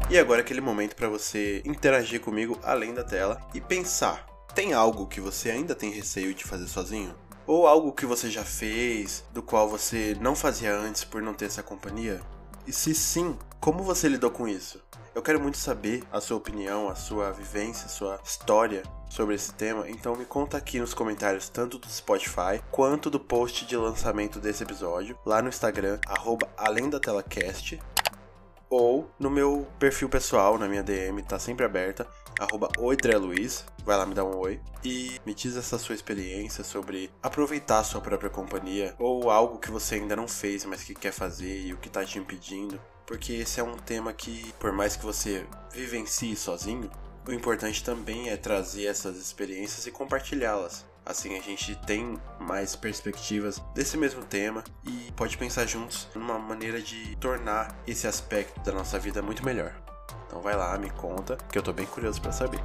E 0.07 0.19
agora 0.19 0.41
aquele 0.41 0.61
momento 0.61 0.95
para 0.95 1.09
você 1.09 1.63
interagir 1.65 2.21
comigo 2.21 2.59
além 2.63 2.93
da 2.93 3.03
tela 3.03 3.41
e 3.55 3.59
pensar: 3.59 4.25
tem 4.53 4.71
algo 4.71 5.07
que 5.07 5.19
você 5.19 5.49
ainda 5.49 5.73
tem 5.73 5.91
receio 5.91 6.33
de 6.33 6.43
fazer 6.43 6.67
sozinho? 6.67 7.15
Ou 7.47 7.67
algo 7.67 7.91
que 7.91 8.05
você 8.05 8.29
já 8.29 8.43
fez, 8.43 9.25
do 9.33 9.41
qual 9.41 9.67
você 9.67 10.15
não 10.21 10.35
fazia 10.35 10.73
antes 10.73 11.03
por 11.03 11.21
não 11.21 11.33
ter 11.33 11.45
essa 11.45 11.63
companhia? 11.63 12.21
E 12.67 12.71
se 12.71 12.93
sim, 12.95 13.37
como 13.65 13.81
você 13.81 14.07
lidou 14.07 14.29
com 14.29 14.47
isso? 14.47 14.79
Eu 15.15 15.23
quero 15.23 15.39
muito 15.39 15.57
saber 15.57 16.03
a 16.11 16.21
sua 16.21 16.37
opinião, 16.37 16.87
a 16.87 16.93
sua 16.93 17.31
vivência, 17.31 17.87
a 17.87 17.89
sua 17.89 18.19
história 18.23 18.83
sobre 19.09 19.33
esse 19.33 19.51
tema, 19.55 19.89
então 19.89 20.15
me 20.15 20.23
conta 20.23 20.55
aqui 20.55 20.79
nos 20.79 20.93
comentários 20.93 21.49
tanto 21.49 21.79
do 21.79 21.89
Spotify 21.89 22.61
quanto 22.69 23.09
do 23.09 23.19
post 23.19 23.65
de 23.65 23.75
lançamento 23.75 24.39
desse 24.39 24.61
episódio, 24.61 25.17
lá 25.25 25.41
no 25.41 25.49
Instagram, 25.49 25.99
arroba 26.05 26.47
além 26.55 26.91
da 26.91 26.99
telacast, 26.99 27.79
ou 28.69 29.09
no 29.19 29.31
meu 29.31 29.67
perfil 29.79 30.09
pessoal, 30.09 30.59
na 30.59 30.67
minha 30.67 30.83
DM, 30.83 31.23
tá 31.23 31.39
sempre 31.39 31.65
aberta, 31.65 32.07
arroba 32.39 32.69
Luiz, 32.77 33.65
vai 33.83 33.97
lá 33.97 34.05
me 34.05 34.13
dar 34.13 34.25
um 34.25 34.37
oi 34.37 34.61
e 34.83 35.19
me 35.25 35.33
diz 35.33 35.57
essa 35.57 35.79
sua 35.79 35.95
experiência 35.95 36.63
sobre 36.63 37.09
aproveitar 37.23 37.79
a 37.79 37.83
sua 37.83 37.99
própria 37.99 38.29
companhia 38.29 38.93
ou 38.99 39.31
algo 39.31 39.57
que 39.57 39.71
você 39.71 39.95
ainda 39.95 40.15
não 40.15 40.27
fez, 40.27 40.65
mas 40.65 40.83
que 40.83 40.93
quer 40.93 41.11
fazer 41.11 41.65
e 41.65 41.73
o 41.73 41.77
que 41.77 41.89
tá 41.89 42.05
te 42.05 42.19
impedindo, 42.19 42.79
porque 43.05 43.33
esse 43.33 43.59
é 43.59 43.63
um 43.63 43.77
tema 43.77 44.11
que, 44.13 44.53
por 44.59 44.71
mais 44.71 44.95
que 44.95 45.05
você 45.05 45.45
vivencie 45.71 46.35
sozinho, 46.35 46.89
o 47.27 47.31
importante 47.31 47.83
também 47.83 48.29
é 48.29 48.37
trazer 48.37 48.85
essas 48.85 49.17
experiências 49.17 49.87
e 49.87 49.91
compartilhá-las. 49.91 50.85
Assim 51.05 51.37
a 51.37 51.41
gente 51.41 51.75
tem 51.85 52.19
mais 52.39 52.75
perspectivas 52.75 53.61
desse 53.75 53.95
mesmo 53.95 54.23
tema 54.25 54.63
e 54.83 55.11
pode 55.15 55.37
pensar 55.37 55.67
juntos 55.67 56.07
numa 56.15 56.39
maneira 56.39 56.81
de 56.81 57.15
tornar 57.17 57.75
esse 57.85 58.07
aspecto 58.07 58.59
da 58.61 58.71
nossa 58.71 58.97
vida 58.97 59.21
muito 59.21 59.45
melhor. 59.45 59.73
Então 60.25 60.41
vai 60.41 60.55
lá, 60.55 60.75
me 60.77 60.89
conta, 60.89 61.37
que 61.51 61.57
eu 61.57 61.63
tô 61.63 61.71
bem 61.71 61.85
curioso 61.85 62.19
para 62.21 62.31
saber. 62.31 62.59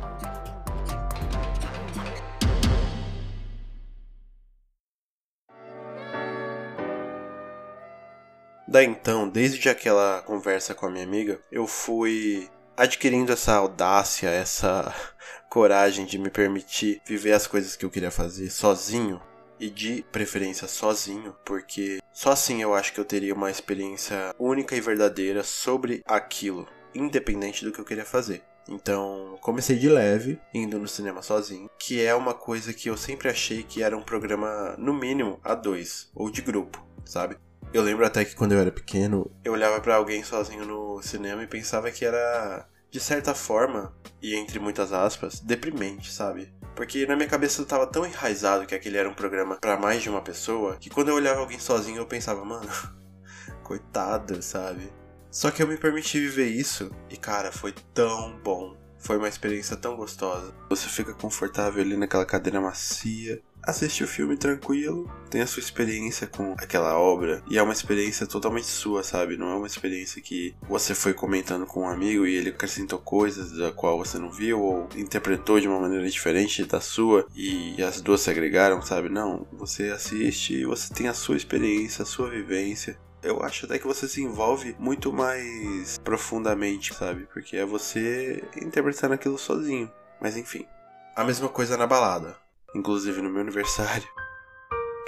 Daí 8.70 8.86
então, 8.86 9.28
desde 9.28 9.68
aquela 9.68 10.22
conversa 10.22 10.76
com 10.76 10.86
a 10.86 10.90
minha 10.90 11.02
amiga, 11.02 11.40
eu 11.50 11.66
fui 11.66 12.48
adquirindo 12.76 13.32
essa 13.32 13.54
audácia, 13.54 14.28
essa 14.28 14.94
coragem 15.50 16.06
de 16.06 16.16
me 16.16 16.30
permitir 16.30 17.02
viver 17.04 17.32
as 17.32 17.48
coisas 17.48 17.74
que 17.74 17.84
eu 17.84 17.90
queria 17.90 18.12
fazer 18.12 18.48
sozinho 18.48 19.20
e 19.58 19.68
de 19.68 20.04
preferência 20.12 20.68
sozinho, 20.68 21.34
porque 21.44 21.98
só 22.12 22.30
assim 22.30 22.62
eu 22.62 22.72
acho 22.72 22.92
que 22.92 23.00
eu 23.00 23.04
teria 23.04 23.34
uma 23.34 23.50
experiência 23.50 24.32
única 24.38 24.76
e 24.76 24.80
verdadeira 24.80 25.42
sobre 25.42 26.00
aquilo, 26.06 26.68
independente 26.94 27.64
do 27.64 27.72
que 27.72 27.80
eu 27.80 27.84
queria 27.84 28.04
fazer. 28.04 28.40
Então, 28.68 29.36
comecei 29.40 29.76
de 29.76 29.88
leve, 29.88 30.38
indo 30.54 30.78
no 30.78 30.86
cinema 30.86 31.22
sozinho, 31.22 31.68
que 31.76 32.00
é 32.00 32.14
uma 32.14 32.34
coisa 32.34 32.72
que 32.72 32.88
eu 32.88 32.96
sempre 32.96 33.28
achei 33.28 33.64
que 33.64 33.82
era 33.82 33.96
um 33.96 34.02
programa, 34.02 34.76
no 34.78 34.94
mínimo, 34.94 35.40
a 35.42 35.56
dois, 35.56 36.08
ou 36.14 36.30
de 36.30 36.40
grupo, 36.40 36.86
sabe? 37.04 37.36
Eu 37.72 37.82
lembro 37.82 38.04
até 38.04 38.24
que 38.24 38.34
quando 38.34 38.52
eu 38.52 38.58
era 38.58 38.72
pequeno, 38.72 39.30
eu 39.44 39.52
olhava 39.52 39.80
para 39.80 39.94
alguém 39.94 40.24
sozinho 40.24 40.64
no 40.64 41.00
cinema 41.02 41.44
e 41.44 41.46
pensava 41.46 41.90
que 41.90 42.04
era 42.04 42.66
de 42.90 42.98
certa 42.98 43.32
forma, 43.32 43.94
e 44.20 44.34
entre 44.34 44.58
muitas 44.58 44.92
aspas, 44.92 45.38
deprimente, 45.38 46.12
sabe? 46.12 46.52
Porque 46.74 47.06
na 47.06 47.14
minha 47.14 47.28
cabeça 47.28 47.62
eu 47.62 47.66
tava 47.66 47.86
tão 47.86 48.04
enraizado 48.04 48.66
que 48.66 48.74
aquele 48.74 48.96
era 48.98 49.08
um 49.08 49.14
programa 49.14 49.56
para 49.56 49.78
mais 49.78 50.02
de 50.02 50.10
uma 50.10 50.20
pessoa, 50.20 50.76
que 50.76 50.90
quando 50.90 51.08
eu 51.08 51.14
olhava 51.14 51.38
alguém 51.38 51.60
sozinho 51.60 51.98
eu 51.98 52.06
pensava, 52.06 52.44
mano, 52.44 52.68
coitado, 53.62 54.42
sabe? 54.42 54.92
Só 55.30 55.52
que 55.52 55.62
eu 55.62 55.68
me 55.68 55.76
permiti 55.76 56.18
viver 56.18 56.48
isso 56.48 56.90
e 57.08 57.16
cara, 57.16 57.52
foi 57.52 57.72
tão 57.94 58.36
bom. 58.42 58.76
Foi 58.98 59.16
uma 59.16 59.28
experiência 59.28 59.76
tão 59.76 59.96
gostosa. 59.96 60.52
Você 60.68 60.86
fica 60.88 61.14
confortável 61.14 61.82
ali 61.82 61.96
naquela 61.96 62.26
cadeira 62.26 62.60
macia, 62.60 63.40
assiste 63.62 64.04
o 64.04 64.08
filme 64.08 64.36
tranquilo, 64.36 65.10
tem 65.28 65.40
a 65.40 65.46
sua 65.46 65.60
experiência 65.60 66.26
com 66.26 66.54
aquela 66.58 66.98
obra 66.98 67.42
e 67.50 67.58
é 67.58 67.62
uma 67.62 67.72
experiência 67.72 68.26
totalmente 68.26 68.66
sua, 68.66 69.02
sabe? 69.02 69.36
Não 69.36 69.50
é 69.50 69.54
uma 69.54 69.66
experiência 69.66 70.20
que 70.20 70.54
você 70.68 70.94
foi 70.94 71.12
comentando 71.12 71.66
com 71.66 71.82
um 71.82 71.88
amigo 71.88 72.26
e 72.26 72.34
ele 72.34 72.50
acrescentou 72.50 72.98
coisas 72.98 73.52
da 73.52 73.70
qual 73.72 73.98
você 73.98 74.18
não 74.18 74.30
viu 74.30 74.60
ou 74.60 74.88
interpretou 74.96 75.60
de 75.60 75.68
uma 75.68 75.80
maneira 75.80 76.08
diferente 76.08 76.64
da 76.64 76.80
sua 76.80 77.26
e 77.34 77.82
as 77.82 78.00
duas 78.00 78.20
se 78.20 78.30
agregaram, 78.30 78.82
sabe? 78.82 79.08
Não, 79.08 79.46
você 79.52 79.90
assiste 79.90 80.54
e 80.54 80.64
você 80.64 80.92
tem 80.92 81.08
a 81.08 81.14
sua 81.14 81.36
experiência, 81.36 82.02
a 82.02 82.06
sua 82.06 82.28
vivência 82.28 82.98
eu 83.22 83.42
acho 83.42 83.66
até 83.66 83.78
que 83.78 83.86
você 83.86 84.08
se 84.08 84.22
envolve 84.22 84.74
muito 84.78 85.12
mais 85.12 85.98
profundamente, 85.98 86.94
sabe? 86.94 87.28
Porque 87.32 87.56
é 87.56 87.64
você 87.64 88.42
interpretando 88.56 89.14
aquilo 89.14 89.38
sozinho. 89.38 89.90
Mas 90.20 90.36
enfim. 90.36 90.66
A 91.14 91.24
mesma 91.24 91.48
coisa 91.48 91.76
na 91.76 91.86
balada. 91.86 92.36
Inclusive 92.74 93.20
no 93.22 93.30
meu 93.30 93.42
aniversário. 93.42 94.08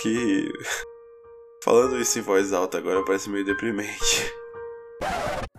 Que. 0.00 0.52
Falando 1.62 2.00
isso 2.00 2.18
em 2.18 2.22
voz 2.22 2.52
alta 2.52 2.78
agora 2.78 3.04
parece 3.04 3.30
meio 3.30 3.44
deprimente. 3.44 4.32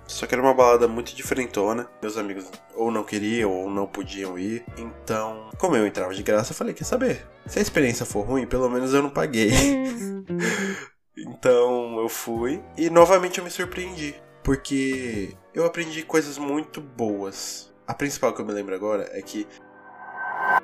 Só 0.05 0.27
que 0.27 0.35
era 0.35 0.41
uma 0.41 0.53
balada 0.53 0.87
muito 0.87 1.15
diferentona. 1.15 1.89
Meus 2.01 2.17
amigos 2.17 2.51
ou 2.75 2.91
não 2.91 3.03
queriam 3.03 3.51
ou 3.51 3.69
não 3.69 3.87
podiam 3.87 4.37
ir. 4.37 4.65
Então, 4.77 5.49
como 5.57 5.77
eu 5.77 5.87
entrava 5.87 6.13
de 6.13 6.21
graça, 6.21 6.51
eu 6.51 6.55
falei: 6.57 6.73
quer 6.73 6.83
saber? 6.83 7.25
Se 7.47 7.59
a 7.59 7.61
experiência 7.61 8.05
for 8.05 8.25
ruim, 8.25 8.45
pelo 8.45 8.69
menos 8.69 8.93
eu 8.93 9.01
não 9.01 9.09
paguei. 9.09 9.51
Então 11.15 11.99
eu 11.99 12.09
fui 12.09 12.61
e 12.75 12.89
novamente 12.89 13.37
eu 13.37 13.43
me 13.43 13.51
surpreendi, 13.51 14.15
porque 14.43 15.35
eu 15.53 15.65
aprendi 15.65 16.03
coisas 16.03 16.37
muito 16.37 16.81
boas. 16.81 17.71
A 17.85 17.93
principal 17.93 18.33
que 18.33 18.41
eu 18.41 18.45
me 18.45 18.53
lembro 18.53 18.73
agora 18.73 19.07
é 19.11 19.21
que 19.21 19.47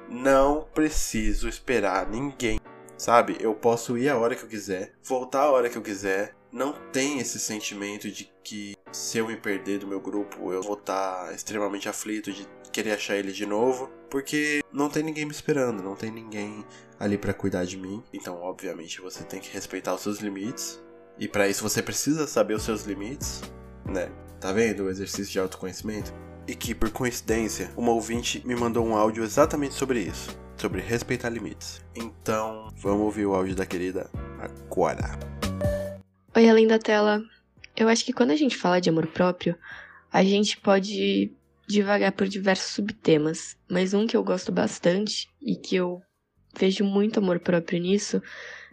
não 0.09 0.67
preciso 0.73 1.47
esperar 1.47 2.07
ninguém, 2.07 2.59
sabe? 2.97 3.37
Eu 3.39 3.53
posso 3.53 3.97
ir 3.97 4.09
a 4.09 4.17
hora 4.17 4.35
que 4.35 4.43
eu 4.43 4.49
quiser, 4.49 4.93
voltar 5.03 5.41
a 5.43 5.51
hora 5.51 5.69
que 5.69 5.77
eu 5.77 5.81
quiser. 5.81 6.35
Não 6.51 6.73
tem 6.91 7.19
esse 7.19 7.39
sentimento 7.39 8.09
de 8.09 8.31
que 8.43 8.75
se 8.91 9.19
eu 9.19 9.27
me 9.27 9.37
perder 9.37 9.79
do 9.79 9.87
meu 9.87 9.99
grupo, 9.99 10.51
eu 10.51 10.63
vou 10.63 10.73
estar 10.73 11.33
extremamente 11.33 11.87
aflito 11.87 12.31
de 12.33 12.47
querer 12.71 12.93
achar 12.93 13.15
ele 13.15 13.31
de 13.31 13.45
novo, 13.45 13.89
porque 14.09 14.63
não 14.71 14.89
tem 14.89 15.03
ninguém 15.03 15.25
me 15.25 15.31
esperando, 15.31 15.83
não 15.83 15.95
tem 15.95 16.11
ninguém 16.11 16.65
ali 16.99 17.17
para 17.17 17.33
cuidar 17.33 17.65
de 17.65 17.77
mim. 17.77 18.03
Então, 18.11 18.41
obviamente, 18.41 19.01
você 19.01 19.23
tem 19.23 19.39
que 19.39 19.51
respeitar 19.51 19.93
os 19.93 20.01
seus 20.01 20.19
limites. 20.19 20.81
E 21.19 21.27
para 21.27 21.47
isso 21.47 21.61
você 21.61 21.83
precisa 21.83 22.25
saber 22.25 22.55
os 22.55 22.63
seus 22.63 22.83
limites, 22.83 23.41
né? 23.85 24.11
Tá 24.39 24.53
vendo 24.53 24.85
o 24.85 24.89
exercício 24.89 25.31
de 25.31 25.39
autoconhecimento? 25.39 26.13
E 26.49 26.55
que, 26.55 26.73
por 26.73 26.89
coincidência, 26.89 27.69
uma 27.77 27.91
ouvinte 27.91 28.41
me 28.43 28.55
mandou 28.55 28.83
um 28.83 28.95
áudio 28.95 29.23
exatamente 29.23 29.75
sobre 29.75 29.99
isso, 29.99 30.35
sobre 30.57 30.81
respeitar 30.81 31.29
limites. 31.29 31.79
Então, 31.95 32.73
vamos 32.75 33.01
ouvir 33.01 33.27
o 33.27 33.35
áudio 33.35 33.55
da 33.55 33.67
querida 33.67 34.09
agora. 34.39 35.11
Oi, 36.35 36.49
além 36.49 36.65
da 36.65 36.79
tela. 36.79 37.21
Eu 37.77 37.87
acho 37.87 38.03
que 38.03 38.11
quando 38.11 38.31
a 38.31 38.35
gente 38.35 38.57
fala 38.57 38.81
de 38.81 38.89
amor 38.89 39.05
próprio, 39.05 39.55
a 40.11 40.23
gente 40.23 40.57
pode 40.57 41.31
divagar 41.67 42.13
por 42.13 42.27
diversos 42.27 42.71
subtemas, 42.71 43.55
mas 43.69 43.93
um 43.93 44.07
que 44.07 44.17
eu 44.17 44.23
gosto 44.23 44.51
bastante 44.51 45.29
e 45.39 45.55
que 45.55 45.75
eu 45.75 46.01
vejo 46.57 46.83
muito 46.83 47.19
amor 47.19 47.39
próprio 47.39 47.79
nisso 47.79 48.19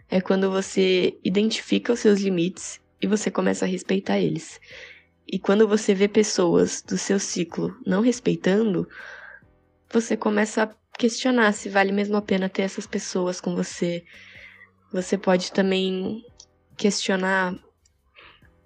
é 0.09 0.19
quando 0.19 0.49
você 0.49 1.15
identifica 1.23 1.93
os 1.93 1.99
seus 1.99 2.21
limites 2.21 2.81
e 2.99 3.05
você 3.05 3.29
começa 3.29 3.65
a 3.65 3.67
respeitar 3.67 4.17
eles. 4.17 4.59
E 5.27 5.37
quando 5.37 5.67
você 5.67 5.93
vê 5.93 6.07
pessoas 6.07 6.81
do 6.81 6.97
seu 6.97 7.19
ciclo 7.19 7.75
não 7.85 8.01
respeitando, 8.01 8.87
você 9.91 10.15
começa 10.15 10.63
a 10.63 10.75
questionar 10.97 11.51
se 11.51 11.67
vale 11.69 11.91
mesmo 11.91 12.15
a 12.15 12.21
pena 12.21 12.47
ter 12.47 12.61
essas 12.61 12.87
pessoas 12.87 13.41
com 13.41 13.55
você. 13.55 14.05
Você 14.91 15.17
pode 15.17 15.51
também 15.51 16.23
questionar 16.77 17.53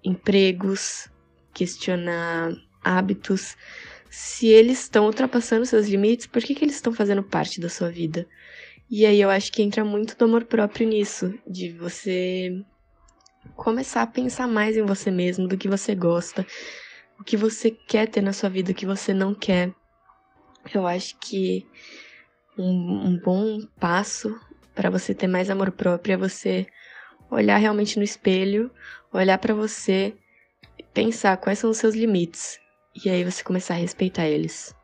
empregos, 0.04 1.08
questionar 1.52 2.52
hábitos. 2.82 3.56
Se 4.08 4.46
eles 4.46 4.82
estão 4.82 5.06
ultrapassando 5.06 5.66
seus 5.66 5.88
limites, 5.88 6.26
por 6.26 6.42
que, 6.42 6.54
que 6.54 6.64
eles 6.64 6.76
estão 6.76 6.92
fazendo 6.92 7.22
parte 7.22 7.60
da 7.60 7.68
sua 7.68 7.90
vida? 7.90 8.28
E 8.90 9.06
aí 9.06 9.20
eu 9.20 9.30
acho 9.30 9.50
que 9.50 9.62
entra 9.62 9.84
muito 9.84 10.16
do 10.16 10.24
amor 10.26 10.44
próprio 10.44 10.86
nisso, 10.86 11.34
de 11.46 11.72
você 11.72 12.62
começar 13.56 14.02
a 14.02 14.06
pensar 14.06 14.46
mais 14.46 14.76
em 14.76 14.82
você 14.82 15.10
mesmo, 15.10 15.46
do 15.46 15.56
que 15.56 15.68
você 15.68 15.94
gosta, 15.94 16.46
o 17.18 17.24
que 17.24 17.36
você 17.36 17.70
quer 17.70 18.08
ter 18.08 18.22
na 18.22 18.32
sua 18.32 18.48
vida, 18.48 18.72
o 18.72 18.74
que 18.74 18.86
você 18.86 19.12
não 19.12 19.34
quer. 19.34 19.72
Eu 20.74 20.86
acho 20.86 21.16
que 21.18 21.66
um, 22.58 23.08
um 23.08 23.18
bom 23.18 23.60
passo 23.78 24.38
para 24.74 24.90
você 24.90 25.14
ter 25.14 25.26
mais 25.26 25.50
amor 25.50 25.72
próprio 25.72 26.14
é 26.14 26.16
você 26.16 26.66
olhar 27.30 27.56
realmente 27.56 27.96
no 27.96 28.04
espelho, 28.04 28.70
olhar 29.12 29.38
para 29.38 29.54
você, 29.54 30.14
pensar 30.92 31.36
quais 31.36 31.58
são 31.58 31.70
os 31.70 31.78
seus 31.78 31.94
limites 31.94 32.58
e 33.04 33.08
aí 33.08 33.24
você 33.24 33.42
começar 33.42 33.74
a 33.74 33.78
respeitar 33.78 34.26
eles. 34.26 34.74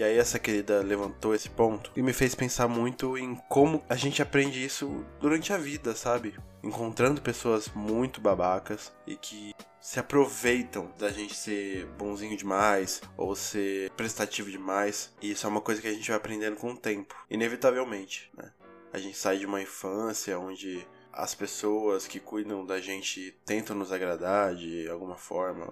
E 0.00 0.02
aí 0.02 0.16
essa 0.16 0.38
querida 0.38 0.80
levantou 0.80 1.34
esse 1.34 1.50
ponto 1.50 1.92
e 1.94 2.00
me 2.00 2.14
fez 2.14 2.34
pensar 2.34 2.66
muito 2.66 3.18
em 3.18 3.34
como 3.50 3.84
a 3.86 3.94
gente 3.94 4.22
aprende 4.22 4.64
isso 4.64 5.04
durante 5.20 5.52
a 5.52 5.58
vida, 5.58 5.94
sabe? 5.94 6.38
Encontrando 6.62 7.20
pessoas 7.20 7.68
muito 7.74 8.18
babacas 8.18 8.90
e 9.06 9.14
que 9.14 9.54
se 9.78 10.00
aproveitam 10.00 10.90
da 10.98 11.10
gente 11.10 11.34
ser 11.34 11.84
bonzinho 11.98 12.34
demais 12.34 13.02
ou 13.14 13.36
ser 13.36 13.90
prestativo 13.90 14.50
demais. 14.50 15.14
E 15.20 15.32
isso 15.32 15.46
é 15.46 15.50
uma 15.50 15.60
coisa 15.60 15.82
que 15.82 15.88
a 15.88 15.92
gente 15.92 16.08
vai 16.08 16.16
aprendendo 16.16 16.56
com 16.56 16.70
o 16.70 16.78
tempo, 16.78 17.14
inevitavelmente, 17.28 18.32
né? 18.34 18.50
A 18.94 18.98
gente 18.98 19.18
sai 19.18 19.36
de 19.36 19.44
uma 19.44 19.60
infância 19.60 20.38
onde 20.38 20.82
as 21.12 21.34
pessoas 21.34 22.06
que 22.06 22.18
cuidam 22.18 22.64
da 22.64 22.80
gente 22.80 23.38
tentam 23.44 23.76
nos 23.76 23.92
agradar 23.92 24.54
de 24.54 24.88
alguma 24.88 25.16
forma 25.16 25.70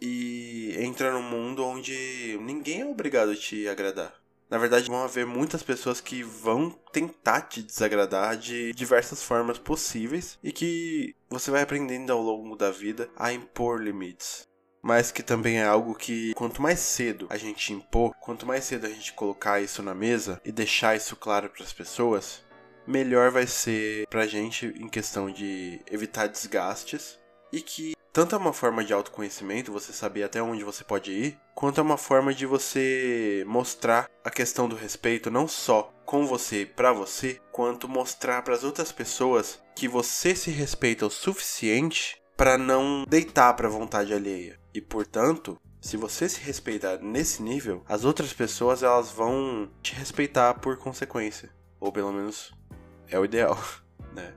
e 0.00 0.74
entra 0.78 1.12
num 1.12 1.22
mundo 1.22 1.64
onde 1.64 2.38
ninguém 2.40 2.80
é 2.80 2.86
obrigado 2.86 3.30
a 3.30 3.36
te 3.36 3.68
agradar. 3.68 4.14
Na 4.50 4.58
verdade, 4.58 4.88
vão 4.88 5.04
haver 5.04 5.24
muitas 5.24 5.62
pessoas 5.62 6.00
que 6.00 6.24
vão 6.24 6.70
tentar 6.92 7.42
te 7.42 7.62
desagradar 7.62 8.36
de 8.36 8.72
diversas 8.72 9.22
formas 9.22 9.58
possíveis 9.58 10.38
e 10.42 10.50
que 10.50 11.14
você 11.28 11.52
vai 11.52 11.62
aprendendo 11.62 12.12
ao 12.12 12.20
longo 12.20 12.56
da 12.56 12.70
vida 12.70 13.08
a 13.16 13.32
impor 13.32 13.80
limites. 13.80 14.48
Mas 14.82 15.12
que 15.12 15.22
também 15.22 15.58
é 15.58 15.64
algo 15.64 15.94
que, 15.94 16.34
quanto 16.34 16.60
mais 16.60 16.80
cedo 16.80 17.26
a 17.30 17.36
gente 17.36 17.72
impor, 17.72 18.12
quanto 18.20 18.44
mais 18.44 18.64
cedo 18.64 18.86
a 18.86 18.90
gente 18.90 19.12
colocar 19.12 19.60
isso 19.60 19.82
na 19.82 19.94
mesa 19.94 20.40
e 20.44 20.50
deixar 20.50 20.96
isso 20.96 21.14
claro 21.14 21.48
para 21.50 21.62
as 21.62 21.72
pessoas, 21.72 22.42
melhor 22.86 23.30
vai 23.30 23.46
ser 23.46 24.06
pra 24.08 24.26
gente 24.26 24.66
em 24.66 24.88
questão 24.88 25.30
de 25.30 25.80
evitar 25.88 26.26
desgastes 26.26 27.20
e 27.52 27.60
que 27.60 27.92
tanto 28.12 28.34
é 28.34 28.38
uma 28.38 28.52
forma 28.52 28.84
de 28.84 28.92
autoconhecimento, 28.92 29.72
você 29.72 29.92
saber 29.92 30.22
até 30.22 30.42
onde 30.42 30.64
você 30.64 30.82
pode 30.82 31.12
ir, 31.12 31.38
quanto 31.54 31.80
é 31.80 31.82
uma 31.82 31.96
forma 31.96 32.34
de 32.34 32.46
você 32.46 33.44
mostrar 33.46 34.08
a 34.24 34.30
questão 34.30 34.68
do 34.68 34.76
respeito 34.76 35.30
não 35.30 35.46
só 35.46 35.92
com 36.04 36.26
você 36.26 36.66
para 36.66 36.92
você, 36.92 37.40
quanto 37.52 37.88
mostrar 37.88 38.42
para 38.42 38.54
as 38.54 38.64
outras 38.64 38.90
pessoas 38.90 39.62
que 39.76 39.86
você 39.86 40.34
se 40.34 40.50
respeita 40.50 41.06
o 41.06 41.10
suficiente 41.10 42.20
para 42.36 42.58
não 42.58 43.04
deitar 43.08 43.54
para 43.54 43.68
vontade 43.68 44.12
alheia. 44.12 44.58
E 44.74 44.80
portanto, 44.80 45.60
se 45.80 45.96
você 45.96 46.28
se 46.28 46.40
respeitar 46.40 46.98
nesse 46.98 47.42
nível, 47.42 47.84
as 47.88 48.04
outras 48.04 48.32
pessoas 48.32 48.82
elas 48.82 49.10
vão 49.10 49.70
te 49.82 49.94
respeitar 49.94 50.54
por 50.54 50.76
consequência, 50.76 51.50
ou 51.78 51.92
pelo 51.92 52.12
menos 52.12 52.52
é 53.08 53.18
o 53.18 53.24
ideal, 53.24 53.58
né? 54.12 54.34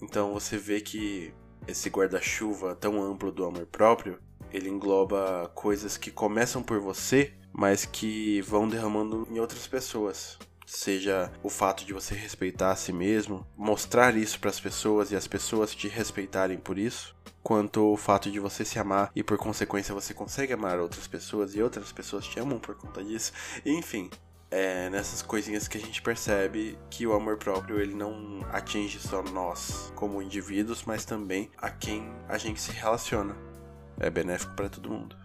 Então 0.00 0.32
você 0.32 0.56
vê 0.56 0.80
que 0.80 1.34
esse 1.66 1.88
guarda-chuva 1.88 2.74
tão 2.74 3.02
amplo 3.02 3.32
do 3.32 3.44
amor 3.44 3.66
próprio, 3.66 4.18
ele 4.52 4.68
engloba 4.68 5.50
coisas 5.54 5.96
que 5.96 6.10
começam 6.10 6.62
por 6.62 6.80
você, 6.80 7.32
mas 7.52 7.84
que 7.84 8.40
vão 8.42 8.68
derramando 8.68 9.26
em 9.30 9.38
outras 9.38 9.66
pessoas. 9.66 10.38
Seja 10.66 11.30
o 11.42 11.50
fato 11.50 11.84
de 11.84 11.92
você 11.92 12.14
respeitar 12.14 12.72
a 12.72 12.76
si 12.76 12.92
mesmo, 12.92 13.46
mostrar 13.56 14.16
isso 14.16 14.40
para 14.40 14.50
as 14.50 14.58
pessoas 14.58 15.10
e 15.10 15.16
as 15.16 15.26
pessoas 15.26 15.74
te 15.74 15.88
respeitarem 15.88 16.56
por 16.56 16.78
isso, 16.78 17.14
quanto 17.42 17.92
o 17.92 17.96
fato 17.96 18.30
de 18.30 18.40
você 18.40 18.64
se 18.64 18.78
amar 18.78 19.12
e 19.14 19.22
por 19.22 19.36
consequência 19.36 19.94
você 19.94 20.14
consegue 20.14 20.54
amar 20.54 20.80
outras 20.80 21.06
pessoas 21.06 21.54
e 21.54 21.62
outras 21.62 21.92
pessoas 21.92 22.26
te 22.26 22.40
amam 22.40 22.58
por 22.58 22.74
conta 22.74 23.04
disso. 23.04 23.32
Enfim, 23.66 24.08
é 24.54 24.88
nessas 24.88 25.20
coisinhas 25.20 25.66
que 25.66 25.76
a 25.76 25.80
gente 25.80 26.00
percebe 26.00 26.78
que 26.88 27.04
o 27.04 27.12
amor 27.12 27.38
próprio 27.38 27.80
ele 27.80 27.92
não 27.92 28.46
atinge 28.52 29.00
só 29.00 29.20
nós 29.20 29.92
como 29.96 30.22
indivíduos, 30.22 30.84
mas 30.84 31.04
também 31.04 31.50
a 31.58 31.68
quem 31.68 32.08
a 32.28 32.38
gente 32.38 32.60
se 32.60 32.70
relaciona. 32.70 33.36
É 33.98 34.08
benéfico 34.08 34.54
para 34.54 34.68
todo 34.68 34.88
mundo. 34.88 35.16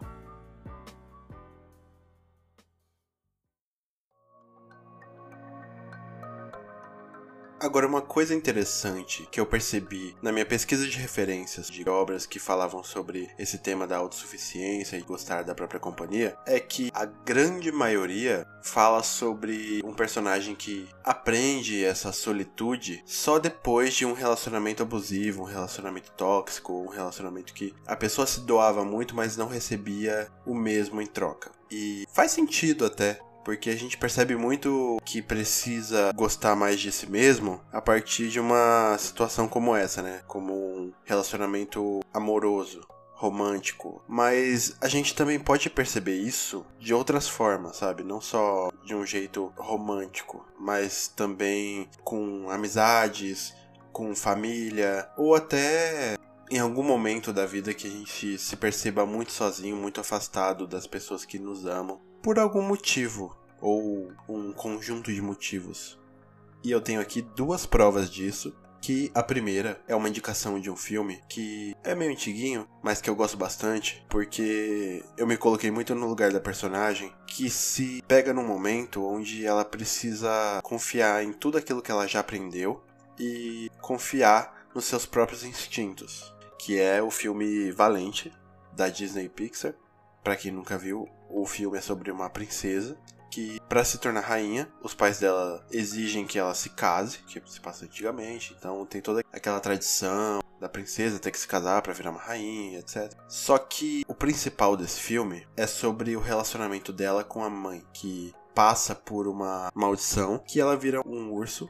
Agora, 7.61 7.85
uma 7.85 8.01
coisa 8.01 8.33
interessante 8.33 9.27
que 9.29 9.37
eu 9.37 9.45
percebi 9.45 10.15
na 10.21 10.31
minha 10.31 10.45
pesquisa 10.45 10.87
de 10.87 10.97
referências 10.97 11.67
de 11.69 11.87
obras 11.89 12.25
que 12.25 12.39
falavam 12.39 12.81
sobre 12.81 13.29
esse 13.37 13.57
tema 13.57 13.85
da 13.85 13.97
autossuficiência 13.97 14.95
e 14.95 15.01
gostar 15.01 15.43
da 15.43 15.53
própria 15.53 15.79
companhia 15.79 16.37
é 16.45 16.57
que 16.57 16.89
a 16.93 17.03
grande 17.03 17.69
maioria 17.69 18.47
fala 18.63 19.03
sobre 19.03 19.81
um 19.83 19.93
personagem 19.93 20.55
que 20.55 20.87
aprende 21.03 21.83
essa 21.83 22.13
solitude 22.13 23.03
só 23.05 23.37
depois 23.37 23.93
de 23.93 24.05
um 24.05 24.13
relacionamento 24.13 24.81
abusivo, 24.81 25.41
um 25.41 25.45
relacionamento 25.45 26.11
tóxico, 26.11 26.71
um 26.71 26.87
relacionamento 26.87 27.53
que 27.53 27.73
a 27.85 27.95
pessoa 27.95 28.25
se 28.25 28.39
doava 28.39 28.85
muito, 28.85 29.13
mas 29.13 29.35
não 29.35 29.49
recebia 29.49 30.29
o 30.45 30.55
mesmo 30.55 31.01
em 31.01 31.07
troca. 31.07 31.51
E 31.69 32.07
faz 32.13 32.31
sentido 32.31 32.85
até, 32.85 33.19
porque 33.43 33.69
a 33.69 33.75
gente 33.75 33.97
percebe 33.97 34.35
muito 34.35 34.99
que 35.05 35.21
precisa 35.21 36.11
gostar 36.13 36.55
mais 36.55 36.79
de 36.79 36.91
si 36.91 37.09
mesmo 37.09 37.61
a 37.71 37.81
partir 37.81 38.29
de 38.29 38.39
uma 38.39 38.97
situação 38.97 39.47
como 39.47 39.75
essa, 39.75 40.01
né? 40.01 40.21
Como 40.27 40.53
um 40.53 40.93
relacionamento 41.05 41.99
amoroso 42.13 42.81
romântico, 43.13 44.01
mas 44.07 44.77
a 44.79 44.87
gente 44.87 45.13
também 45.13 45.37
pode 45.37 45.69
perceber 45.69 46.15
isso 46.15 46.65
de 46.79 46.93
outras 46.93 47.27
formas, 47.27 47.75
sabe? 47.75 48.01
Não 48.01 48.21
só 48.21 48.71
de 48.85 48.95
um 48.95 49.05
jeito 49.05 49.51
romântico, 49.57 50.45
mas 50.57 51.09
também 51.09 51.89
com 52.01 52.49
amizades, 52.49 53.53
com 53.91 54.15
família, 54.15 55.09
ou 55.17 55.35
até 55.35 56.15
em 56.49 56.59
algum 56.59 56.81
momento 56.81 57.33
da 57.33 57.45
vida 57.45 57.73
que 57.73 57.87
a 57.87 57.89
gente 57.89 58.37
se 58.37 58.55
perceba 58.55 59.05
muito 59.05 59.33
sozinho, 59.33 59.75
muito 59.75 59.99
afastado 59.99 60.65
das 60.65 60.87
pessoas 60.87 61.25
que 61.25 61.37
nos 61.37 61.65
amam, 61.65 61.99
por 62.21 62.39
algum 62.39 62.61
motivo 62.61 63.35
ou 63.61 64.11
um 64.27 64.51
conjunto 64.53 65.13
de 65.13 65.21
motivos. 65.21 65.99
E 66.63 66.71
eu 66.71 66.81
tenho 66.81 67.01
aqui 67.01 67.21
duas 67.21 67.65
provas 67.65 68.09
disso. 68.09 68.55
Que 68.81 69.11
a 69.13 69.21
primeira 69.21 69.81
é 69.89 69.93
uma 69.93 70.07
indicação 70.07 70.57
de 70.57 70.71
um 70.71 70.75
filme 70.75 71.21
que 71.27 71.75
é 71.83 71.93
meio 71.93 72.11
antiguinho, 72.11 72.65
mas 72.81 73.01
que 73.01 73.09
eu 73.09 73.15
gosto 73.15 73.35
bastante, 73.35 74.05
porque 74.09 75.03
eu 75.17 75.27
me 75.27 75.35
coloquei 75.35 75.69
muito 75.69 75.93
no 75.93 76.07
lugar 76.07 76.31
da 76.31 76.39
personagem 76.39 77.13
que 77.27 77.49
se 77.49 78.01
pega 78.07 78.33
num 78.33 78.47
momento 78.47 79.05
onde 79.05 79.45
ela 79.45 79.65
precisa 79.65 80.61
confiar 80.63 81.21
em 81.25 81.33
tudo 81.33 81.57
aquilo 81.57 81.81
que 81.81 81.91
ela 81.91 82.07
já 82.07 82.21
aprendeu 82.21 82.81
e 83.19 83.69
confiar 83.81 84.65
nos 84.73 84.85
seus 84.85 85.05
próprios 85.05 85.43
instintos, 85.43 86.33
que 86.57 86.79
é 86.79 87.03
o 87.03 87.11
filme 87.11 87.71
Valente 87.71 88.31
da 88.71 88.87
Disney 88.87 89.27
Pixar. 89.27 89.73
Para 90.23 90.35
quem 90.35 90.51
nunca 90.51 90.77
viu, 90.77 91.07
o 91.29 91.45
filme 91.45 91.77
é 91.77 91.81
sobre 91.81 92.11
uma 92.11 92.29
princesa 92.29 92.97
que 93.29 93.59
para 93.69 93.83
se 93.83 93.99
tornar 93.99 94.21
rainha, 94.21 94.67
os 94.81 94.93
pais 94.93 95.19
dela 95.19 95.63
exigem 95.71 96.25
que 96.25 96.39
ela 96.39 96.53
se 96.55 96.69
case, 96.71 97.19
que 97.19 97.41
se 97.45 97.61
passa 97.61 97.85
antigamente, 97.85 98.55
então 98.57 98.85
tem 98.85 99.01
toda 99.01 99.23
aquela 99.31 99.59
tradição 99.59 100.41
da 100.59 100.67
princesa 100.67 101.19
ter 101.19 101.31
que 101.31 101.39
se 101.39 101.47
casar 101.47 101.81
para 101.81 101.93
virar 101.93 102.11
uma 102.11 102.19
rainha, 102.19 102.79
etc. 102.79 103.13
Só 103.27 103.57
que 103.57 104.03
o 104.07 104.13
principal 104.13 104.75
desse 104.75 104.99
filme 104.99 105.47
é 105.55 105.65
sobre 105.65 106.15
o 106.15 106.19
relacionamento 106.19 106.91
dela 106.91 107.23
com 107.23 107.43
a 107.43 107.49
mãe, 107.49 107.83
que 107.93 108.33
passa 108.53 108.93
por 108.93 109.27
uma 109.27 109.69
maldição 109.73 110.39
que 110.39 110.59
ela 110.59 110.75
vira 110.75 111.01
um 111.07 111.31
urso 111.31 111.69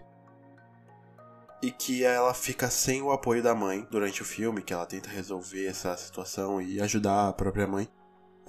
e 1.62 1.72
que 1.72 2.04
ela 2.04 2.34
fica 2.34 2.70
sem 2.70 3.02
o 3.02 3.12
apoio 3.12 3.44
da 3.44 3.54
mãe 3.54 3.86
durante 3.92 4.22
o 4.22 4.26
filme, 4.26 4.62
que 4.62 4.74
ela 4.74 4.86
tenta 4.86 5.10
resolver 5.10 5.68
essa 5.68 5.96
situação 5.98 6.62
e 6.62 6.82
ajudar 6.82 7.28
a 7.28 7.34
própria 7.34 7.68
mãe. 7.68 7.88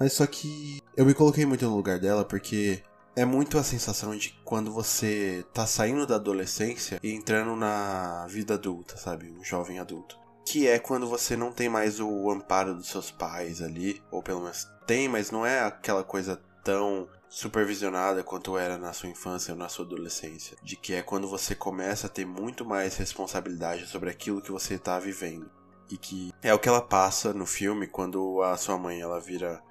Mas 0.01 0.13
só 0.13 0.25
que 0.25 0.81
eu 0.97 1.05
me 1.05 1.13
coloquei 1.13 1.45
muito 1.45 1.63
no 1.63 1.75
lugar 1.75 1.99
dela 1.99 2.25
porque 2.25 2.81
é 3.15 3.23
muito 3.23 3.59
a 3.59 3.63
sensação 3.63 4.17
de 4.17 4.31
quando 4.43 4.73
você 4.73 5.45
tá 5.53 5.67
saindo 5.67 6.07
da 6.07 6.15
adolescência 6.15 6.99
e 7.03 7.11
entrando 7.11 7.55
na 7.55 8.25
vida 8.25 8.55
adulta, 8.55 8.97
sabe? 8.97 9.31
Um 9.31 9.43
jovem 9.43 9.77
adulto. 9.77 10.17
Que 10.43 10.67
é 10.67 10.79
quando 10.79 11.07
você 11.07 11.37
não 11.37 11.51
tem 11.51 11.69
mais 11.69 11.99
o 11.99 12.31
amparo 12.31 12.73
dos 12.73 12.87
seus 12.87 13.11
pais 13.11 13.61
ali, 13.61 14.01
ou 14.09 14.23
pelo 14.23 14.41
menos 14.41 14.67
tem, 14.87 15.07
mas 15.07 15.29
não 15.29 15.45
é 15.45 15.59
aquela 15.59 16.03
coisa 16.03 16.41
tão 16.63 17.07
supervisionada 17.29 18.23
quanto 18.23 18.57
era 18.57 18.79
na 18.79 18.93
sua 18.93 19.07
infância 19.07 19.53
ou 19.53 19.59
na 19.59 19.69
sua 19.69 19.85
adolescência. 19.85 20.57
De 20.63 20.75
que 20.75 20.95
é 20.95 21.03
quando 21.03 21.27
você 21.27 21.53
começa 21.53 22.07
a 22.07 22.09
ter 22.09 22.25
muito 22.25 22.65
mais 22.65 22.97
responsabilidade 22.97 23.85
sobre 23.85 24.09
aquilo 24.09 24.41
que 24.41 24.51
você 24.51 24.79
tá 24.79 24.97
vivendo. 24.97 25.47
E 25.91 25.95
que 25.95 26.33
é 26.41 26.51
o 26.51 26.57
que 26.57 26.67
ela 26.67 26.81
passa 26.81 27.35
no 27.35 27.45
filme 27.45 27.85
quando 27.85 28.41
a 28.41 28.57
sua 28.57 28.79
mãe 28.79 28.99
ela 28.99 29.19
vira 29.19 29.61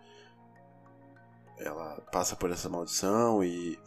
ela 1.60 2.00
passa 2.12 2.34
por 2.34 2.50
essa 2.50 2.68
maldição 2.68 3.44
e 3.44 3.78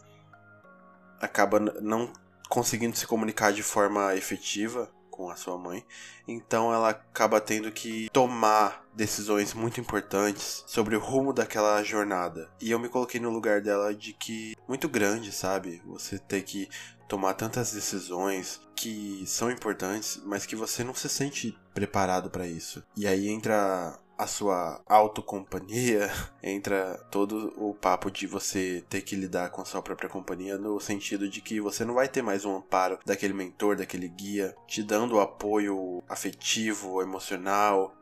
acaba 1.20 1.58
não 1.58 2.12
conseguindo 2.48 2.96
se 2.96 3.06
comunicar 3.06 3.52
de 3.52 3.62
forma 3.62 4.14
efetiva 4.14 4.90
com 5.10 5.30
a 5.30 5.36
sua 5.36 5.56
mãe. 5.56 5.84
Então 6.26 6.74
ela 6.74 6.90
acaba 6.90 7.40
tendo 7.40 7.70
que 7.70 8.08
tomar 8.12 8.84
decisões 8.92 9.54
muito 9.54 9.80
importantes 9.80 10.64
sobre 10.66 10.96
o 10.96 11.00
rumo 11.00 11.32
daquela 11.32 11.82
jornada. 11.84 12.50
E 12.60 12.70
eu 12.70 12.78
me 12.78 12.88
coloquei 12.88 13.20
no 13.20 13.30
lugar 13.30 13.60
dela 13.60 13.94
de 13.94 14.12
que 14.12 14.56
muito 14.68 14.88
grande, 14.88 15.30
sabe? 15.30 15.80
Você 15.86 16.18
ter 16.18 16.42
que 16.42 16.68
tomar 17.08 17.34
tantas 17.34 17.72
decisões 17.72 18.60
que 18.74 19.24
são 19.26 19.50
importantes, 19.50 20.20
mas 20.24 20.46
que 20.46 20.56
você 20.56 20.82
não 20.82 20.94
se 20.94 21.08
sente 21.08 21.56
preparado 21.72 22.28
para 22.28 22.46
isso. 22.46 22.82
E 22.96 23.06
aí 23.06 23.28
entra 23.28 23.96
a 24.18 24.26
sua 24.26 24.80
autocompanhia, 24.86 26.10
entra 26.42 26.96
todo 27.10 27.52
o 27.56 27.74
papo 27.74 28.10
de 28.10 28.26
você 28.26 28.84
ter 28.88 29.02
que 29.02 29.16
lidar 29.16 29.50
com 29.50 29.62
a 29.62 29.64
sua 29.64 29.82
própria 29.82 30.08
companhia 30.08 30.56
no 30.58 30.80
sentido 30.80 31.28
de 31.28 31.40
que 31.40 31.60
você 31.60 31.84
não 31.84 31.94
vai 31.94 32.08
ter 32.08 32.22
mais 32.22 32.44
um 32.44 32.56
amparo 32.56 32.98
daquele 33.04 33.34
mentor, 33.34 33.76
daquele 33.76 34.08
guia, 34.08 34.54
te 34.66 34.82
dando 34.82 35.20
apoio 35.20 36.02
afetivo, 36.08 37.02
emocional, 37.02 37.94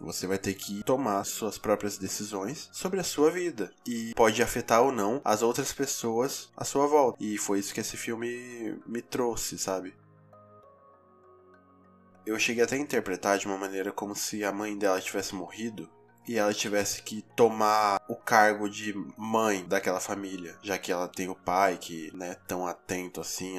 você 0.00 0.26
vai 0.26 0.38
ter 0.38 0.54
que 0.54 0.82
tomar 0.82 1.24
suas 1.24 1.58
próprias 1.58 1.96
decisões 1.96 2.68
sobre 2.72 3.00
a 3.00 3.04
sua 3.04 3.30
vida. 3.30 3.72
E 3.86 4.12
pode 4.14 4.42
afetar 4.42 4.82
ou 4.82 4.92
não 4.92 5.20
as 5.24 5.42
outras 5.42 5.72
pessoas 5.72 6.50
à 6.56 6.64
sua 6.64 6.86
volta. 6.86 7.16
E 7.22 7.38
foi 7.38 7.58
isso 7.58 7.72
que 7.72 7.80
esse 7.80 7.96
filme 7.96 8.78
me 8.86 9.00
trouxe, 9.00 9.58
sabe? 9.58 9.94
Eu 12.26 12.38
cheguei 12.40 12.64
até 12.64 12.74
a 12.74 12.78
interpretar 12.78 13.38
de 13.38 13.46
uma 13.46 13.56
maneira 13.56 13.92
como 13.92 14.14
se 14.16 14.44
a 14.44 14.50
mãe 14.50 14.76
dela 14.76 15.00
tivesse 15.00 15.32
morrido 15.32 15.88
e 16.26 16.38
ela 16.38 16.52
tivesse 16.52 17.02
que 17.02 17.22
tomar 17.34 18.00
o 18.08 18.16
cargo 18.16 18.68
de 18.68 18.94
mãe 19.16 19.64
daquela 19.64 20.00
família, 20.00 20.56
já 20.62 20.78
que 20.78 20.90
ela 20.90 21.08
tem 21.08 21.28
o 21.28 21.34
pai 21.34 21.78
que, 21.78 22.10
né, 22.14 22.36
tão 22.46 22.66
atento 22.66 23.20
assim 23.20 23.58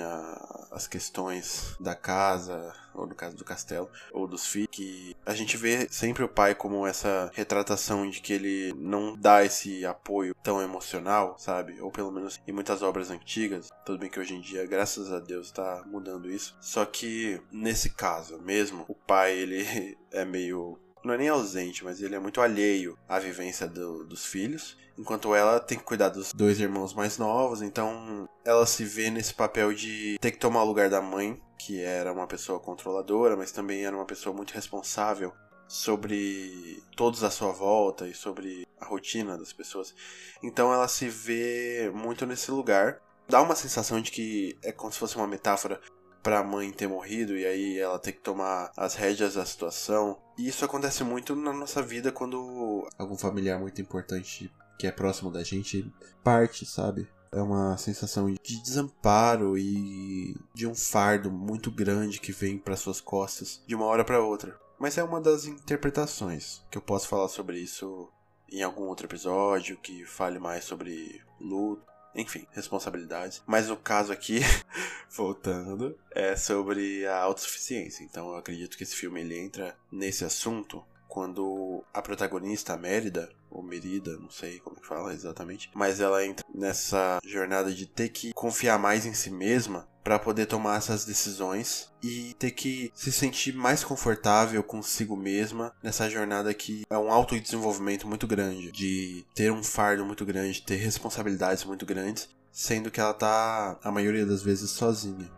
às 0.71 0.87
questões 0.87 1.75
da 1.79 1.95
casa, 1.95 2.73
ou 2.93 3.05
no 3.05 3.15
caso 3.15 3.37
do 3.37 3.45
castelo, 3.45 3.89
ou 4.11 4.27
dos 4.27 4.45
filhos, 4.45 4.69
que 4.71 5.15
a 5.25 5.33
gente 5.33 5.55
vê 5.55 5.87
sempre 5.89 6.23
o 6.23 6.29
pai 6.29 6.55
como 6.55 6.85
essa 6.85 7.31
retratação 7.33 8.09
de 8.09 8.19
que 8.19 8.33
ele 8.33 8.73
não 8.75 9.15
dá 9.15 9.45
esse 9.45 9.85
apoio 9.85 10.35
tão 10.43 10.61
emocional, 10.61 11.37
sabe? 11.37 11.79
Ou 11.79 11.91
pelo 11.91 12.11
menos 12.11 12.41
em 12.47 12.51
muitas 12.51 12.81
obras 12.81 13.11
antigas. 13.11 13.69
Tudo 13.85 13.99
bem 13.99 14.09
que 14.09 14.19
hoje 14.19 14.33
em 14.33 14.41
dia, 14.41 14.65
graças 14.65 15.11
a 15.11 15.19
Deus, 15.19 15.51
tá 15.51 15.83
mudando 15.85 16.29
isso. 16.29 16.57
Só 16.59 16.85
que 16.85 17.39
nesse 17.51 17.91
caso 17.91 18.41
mesmo, 18.41 18.83
o 18.87 18.95
pai 18.95 19.37
ele 19.37 19.97
é 20.11 20.25
meio 20.25 20.79
não 21.07 21.13
é 21.13 21.17
nem 21.17 21.29
ausente, 21.29 21.83
mas 21.83 22.01
ele 22.01 22.15
é 22.15 22.19
muito 22.19 22.41
alheio 22.41 22.97
à 23.07 23.17
vivência 23.17 23.65
do, 23.65 24.03
dos 24.03 24.25
filhos. 24.25 24.77
Enquanto 24.97 25.33
ela 25.33 25.59
tem 25.59 25.77
que 25.77 25.83
cuidar 25.83 26.09
dos 26.09 26.33
dois 26.33 26.59
irmãos 26.59 26.93
mais 26.93 27.17
novos, 27.17 27.61
então 27.61 28.27
ela 28.43 28.65
se 28.65 28.83
vê 28.83 29.09
nesse 29.09 29.33
papel 29.33 29.73
de 29.73 30.17
ter 30.19 30.31
que 30.31 30.37
tomar 30.37 30.63
o 30.63 30.67
lugar 30.67 30.89
da 30.89 31.01
mãe, 31.01 31.41
que 31.57 31.81
era 31.81 32.11
uma 32.11 32.27
pessoa 32.27 32.59
controladora, 32.59 33.35
mas 33.35 33.51
também 33.51 33.85
era 33.85 33.95
uma 33.95 34.05
pessoa 34.05 34.35
muito 34.35 34.51
responsável 34.51 35.33
sobre 35.67 36.81
todos 36.95 37.23
à 37.23 37.29
sua 37.29 37.51
volta 37.51 38.07
e 38.07 38.13
sobre 38.13 38.67
a 38.79 38.85
rotina 38.85 39.37
das 39.37 39.53
pessoas. 39.53 39.93
Então 40.41 40.73
ela 40.73 40.87
se 40.87 41.07
vê 41.07 41.91
muito 41.93 42.25
nesse 42.25 42.51
lugar. 42.51 42.99
Dá 43.27 43.41
uma 43.41 43.55
sensação 43.55 44.01
de 44.01 44.09
que 44.09 44.57
é 44.63 44.71
como 44.71 44.91
se 44.91 44.99
fosse 44.99 45.17
uma 45.17 45.27
metáfora 45.27 45.79
para 46.21 46.39
a 46.39 46.43
mãe 46.43 46.71
ter 46.71 46.87
morrido 46.87 47.35
e 47.37 47.45
aí 47.45 47.77
ela 47.77 47.99
ter 47.99 48.11
que 48.11 48.19
tomar 48.19 48.71
as 48.75 48.95
rédeas 48.95 49.35
da 49.35 49.45
situação. 49.45 50.17
E 50.37 50.47
isso 50.47 50.65
acontece 50.65 51.03
muito 51.03 51.35
na 51.35 51.53
nossa 51.53 51.81
vida 51.81 52.11
quando 52.11 52.87
algum 52.97 53.17
familiar 53.17 53.59
muito 53.59 53.81
importante 53.81 54.51
que 54.77 54.87
é 54.87 54.91
próximo 54.91 55.31
da 55.31 55.43
gente 55.43 55.91
parte, 56.23 56.65
sabe? 56.65 57.07
É 57.31 57.41
uma 57.41 57.75
sensação 57.77 58.31
de 58.31 58.61
desamparo 58.61 59.57
e 59.57 60.35
de 60.53 60.65
um 60.65 60.75
fardo 60.75 61.29
muito 61.31 61.69
grande 61.69 62.19
que 62.19 62.31
vem 62.31 62.57
para 62.57 62.77
suas 62.77 63.01
costas 63.01 63.61
de 63.67 63.75
uma 63.75 63.85
hora 63.85 64.05
para 64.05 64.23
outra. 64.23 64.57
Mas 64.79 64.97
é 64.97 65.03
uma 65.03 65.19
das 65.19 65.45
interpretações 65.45 66.61
que 66.69 66.77
eu 66.77 66.81
posso 66.81 67.07
falar 67.07 67.27
sobre 67.27 67.59
isso 67.59 68.09
em 68.49 68.61
algum 68.61 68.83
outro 68.83 69.07
episódio 69.07 69.77
que 69.77 70.05
fale 70.05 70.39
mais 70.39 70.63
sobre 70.63 71.21
luto 71.39 71.96
enfim, 72.17 72.47
responsabilidades. 72.51 73.43
Mas 73.45 73.69
o 73.69 73.77
caso 73.77 74.11
aqui, 74.11 74.39
voltando, 75.09 75.97
é 76.11 76.35
sobre 76.35 77.05
a 77.05 77.17
autossuficiência. 77.17 78.03
Então 78.03 78.29
eu 78.29 78.35
acredito 78.35 78.75
que 78.75 78.83
esse 78.83 78.95
filme 78.95 79.21
ele 79.21 79.39
entra 79.39 79.77
nesse 79.91 80.25
assunto 80.25 80.83
quando 81.07 81.83
a 81.93 82.01
protagonista, 82.01 82.73
a 82.73 82.77
Mérida, 82.77 83.29
ou 83.49 83.63
Merida, 83.63 84.17
não 84.17 84.29
sei 84.29 84.59
como 84.59 84.79
que 84.79 84.87
fala 84.87 85.13
exatamente, 85.13 85.69
mas 85.73 85.99
ela 85.99 86.25
entra 86.25 86.45
nessa 86.53 87.19
jornada 87.23 87.73
de 87.73 87.85
ter 87.85 88.09
que 88.09 88.33
confiar 88.33 88.77
mais 88.77 89.05
em 89.05 89.13
si 89.13 89.31
mesma 89.31 89.87
para 90.03 90.19
poder 90.19 90.45
tomar 90.45 90.77
essas 90.77 91.03
decisões 91.03 91.91
e 92.01 92.33
ter 92.39 92.51
que 92.51 92.91
se 92.95 93.11
sentir 93.11 93.53
mais 93.53 93.83
confortável 93.83 94.63
consigo 94.63 95.17
mesma 95.17 95.73
nessa 95.83 96.09
jornada 96.09 96.53
que 96.53 96.85
é 96.89 96.97
um 96.97 97.11
autodesenvolvimento 97.11 98.07
muito 98.07 98.25
grande, 98.25 98.71
de 98.71 99.25
ter 99.35 99.51
um 99.51 99.61
fardo 99.61 100.05
muito 100.05 100.25
grande, 100.25 100.61
ter 100.61 100.77
responsabilidades 100.77 101.65
muito 101.65 101.85
grandes, 101.85 102.29
sendo 102.53 102.89
que 102.89 103.01
ela 103.01 103.13
tá 103.13 103.77
a 103.83 103.91
maioria 103.91 104.25
das 104.25 104.41
vezes 104.41 104.69
sozinha. 104.71 105.29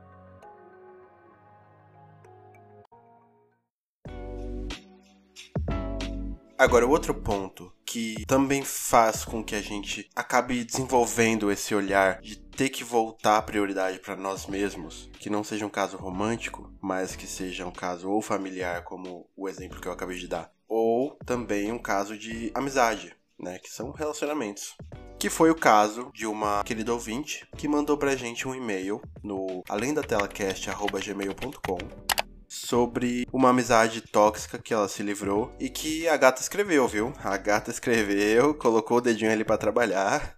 Agora, 6.60 6.86
outro 6.86 7.14
ponto 7.14 7.72
que 7.86 8.26
também 8.26 8.66
faz 8.66 9.24
com 9.24 9.42
que 9.42 9.56
a 9.56 9.62
gente 9.62 10.10
acabe 10.14 10.66
desenvolvendo 10.66 11.50
esse 11.50 11.74
olhar 11.74 12.20
de 12.20 12.38
ter 12.38 12.68
que 12.68 12.84
voltar 12.84 13.38
a 13.38 13.42
prioridade 13.42 13.98
para 14.00 14.18
nós 14.18 14.46
mesmos, 14.46 15.10
que 15.22 15.30
não 15.30 15.42
seja 15.42 15.66
um 15.66 15.70
caso 15.70 15.96
romântico, 15.96 16.70
mas 16.82 17.16
que 17.16 17.26
seja 17.26 17.66
um 17.66 17.72
caso 17.72 18.10
ou 18.10 18.22
familiar, 18.22 18.84
como 18.84 19.26
o 19.38 19.48
exemplo 19.48 19.80
que 19.80 19.88
eu 19.88 19.94
acabei 19.94 20.20
de 20.20 20.28
dar, 20.28 20.52
ou 20.68 21.18
também 21.26 21.72
um 21.72 21.80
caso 21.80 22.18
de 22.18 22.52
amizade, 22.54 23.16
né, 23.40 23.58
que 23.58 23.72
são 23.72 23.92
relacionamentos. 23.92 24.76
Que 25.18 25.30
foi 25.30 25.50
o 25.50 25.56
caso 25.56 26.12
de 26.14 26.28
uma 26.28 26.62
querida 26.66 26.92
ouvinte 26.92 27.48
que 27.56 27.70
mandou 27.70 27.98
pra 27.98 28.18
gente 28.18 28.46
um 28.46 28.54
e-mail 28.54 29.02
no 29.24 29.64
além 29.70 29.94
da 29.94 30.04
telacast@gmail.com 30.04 32.19
sobre 32.50 33.28
uma 33.32 33.50
amizade 33.50 34.02
tóxica 34.02 34.58
que 34.58 34.74
ela 34.74 34.90
se 34.90 35.04
livrou 35.04 35.56
e 35.60 35.70
que 35.70 36.08
a 36.10 36.18
gata 36.18 36.42
escreveu, 36.42 36.88
viu? 36.88 37.14
A 37.24 37.38
gata 37.38 37.70
escreveu, 37.70 38.56
colocou 38.56 38.98
o 38.98 39.02
dedinho 39.02 39.32
ali 39.32 39.46
para 39.46 39.58
trabalhar. 39.58 40.36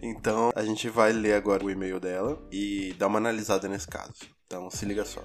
Então 0.00 0.52
a 0.54 0.62
gente 0.62 0.88
vai 0.88 1.12
ler 1.12 1.32
agora 1.32 1.64
o 1.64 1.70
e-mail 1.70 1.98
dela 1.98 2.40
e 2.52 2.94
dar 2.98 3.08
uma 3.08 3.18
analisada 3.18 3.66
nesse 3.66 3.88
caso. 3.88 4.12
Então 4.46 4.70
se 4.70 4.84
liga 4.84 5.04
só. 5.04 5.20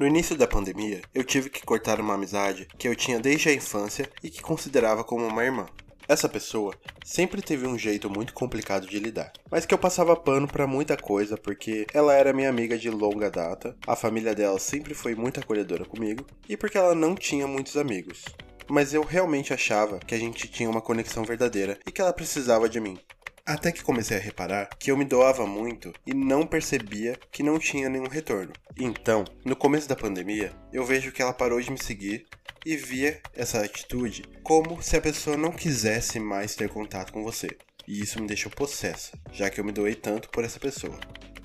No 0.00 0.06
início 0.06 0.36
da 0.36 0.46
pandemia, 0.46 1.02
eu 1.14 1.22
tive 1.22 1.50
que 1.50 1.64
cortar 1.64 2.00
uma 2.00 2.14
amizade 2.14 2.66
que 2.78 2.88
eu 2.88 2.96
tinha 2.96 3.20
desde 3.20 3.50
a 3.50 3.54
infância 3.54 4.10
e 4.22 4.30
que 4.30 4.40
considerava 4.40 5.04
como 5.04 5.26
uma 5.26 5.44
irmã. 5.44 5.66
Essa 6.12 6.28
pessoa 6.28 6.74
sempre 7.02 7.40
teve 7.40 7.66
um 7.66 7.78
jeito 7.78 8.10
muito 8.10 8.34
complicado 8.34 8.86
de 8.86 8.98
lidar, 8.98 9.32
mas 9.50 9.64
que 9.64 9.72
eu 9.72 9.78
passava 9.78 10.14
pano 10.14 10.46
para 10.46 10.66
muita 10.66 10.94
coisa 10.94 11.38
porque 11.38 11.86
ela 11.94 12.12
era 12.12 12.34
minha 12.34 12.50
amiga 12.50 12.76
de 12.76 12.90
longa 12.90 13.30
data, 13.30 13.74
a 13.86 13.96
família 13.96 14.34
dela 14.34 14.58
sempre 14.58 14.92
foi 14.92 15.14
muito 15.14 15.40
acolhedora 15.40 15.86
comigo 15.86 16.26
e 16.46 16.54
porque 16.54 16.76
ela 16.76 16.94
não 16.94 17.14
tinha 17.14 17.46
muitos 17.46 17.78
amigos. 17.78 18.26
Mas 18.68 18.92
eu 18.92 19.02
realmente 19.02 19.54
achava 19.54 20.00
que 20.00 20.14
a 20.14 20.18
gente 20.18 20.48
tinha 20.48 20.68
uma 20.68 20.82
conexão 20.82 21.24
verdadeira 21.24 21.78
e 21.86 21.90
que 21.90 22.02
ela 22.02 22.12
precisava 22.12 22.68
de 22.68 22.78
mim. 22.78 22.98
Até 23.44 23.72
que 23.72 23.82
comecei 23.82 24.16
a 24.16 24.20
reparar 24.20 24.68
que 24.78 24.90
eu 24.90 24.96
me 24.96 25.04
doava 25.04 25.44
muito 25.46 25.92
e 26.06 26.14
não 26.14 26.46
percebia 26.46 27.18
que 27.32 27.42
não 27.42 27.58
tinha 27.58 27.88
nenhum 27.88 28.06
retorno. 28.06 28.52
Então, 28.78 29.24
no 29.44 29.56
começo 29.56 29.88
da 29.88 29.96
pandemia, 29.96 30.52
eu 30.72 30.84
vejo 30.84 31.10
que 31.10 31.20
ela 31.20 31.32
parou 31.32 31.60
de 31.60 31.70
me 31.70 31.82
seguir 31.82 32.24
e 32.64 32.76
via 32.76 33.20
essa 33.34 33.60
atitude 33.60 34.22
como 34.44 34.80
se 34.80 34.96
a 34.96 35.00
pessoa 35.00 35.36
não 35.36 35.50
quisesse 35.50 36.20
mais 36.20 36.54
ter 36.54 36.68
contato 36.68 37.12
com 37.12 37.24
você. 37.24 37.48
E 37.86 38.00
isso 38.00 38.20
me 38.20 38.28
deixou 38.28 38.52
possessa, 38.52 39.18
já 39.32 39.50
que 39.50 39.58
eu 39.58 39.64
me 39.64 39.72
doei 39.72 39.96
tanto 39.96 40.28
por 40.28 40.44
essa 40.44 40.60
pessoa. 40.60 40.98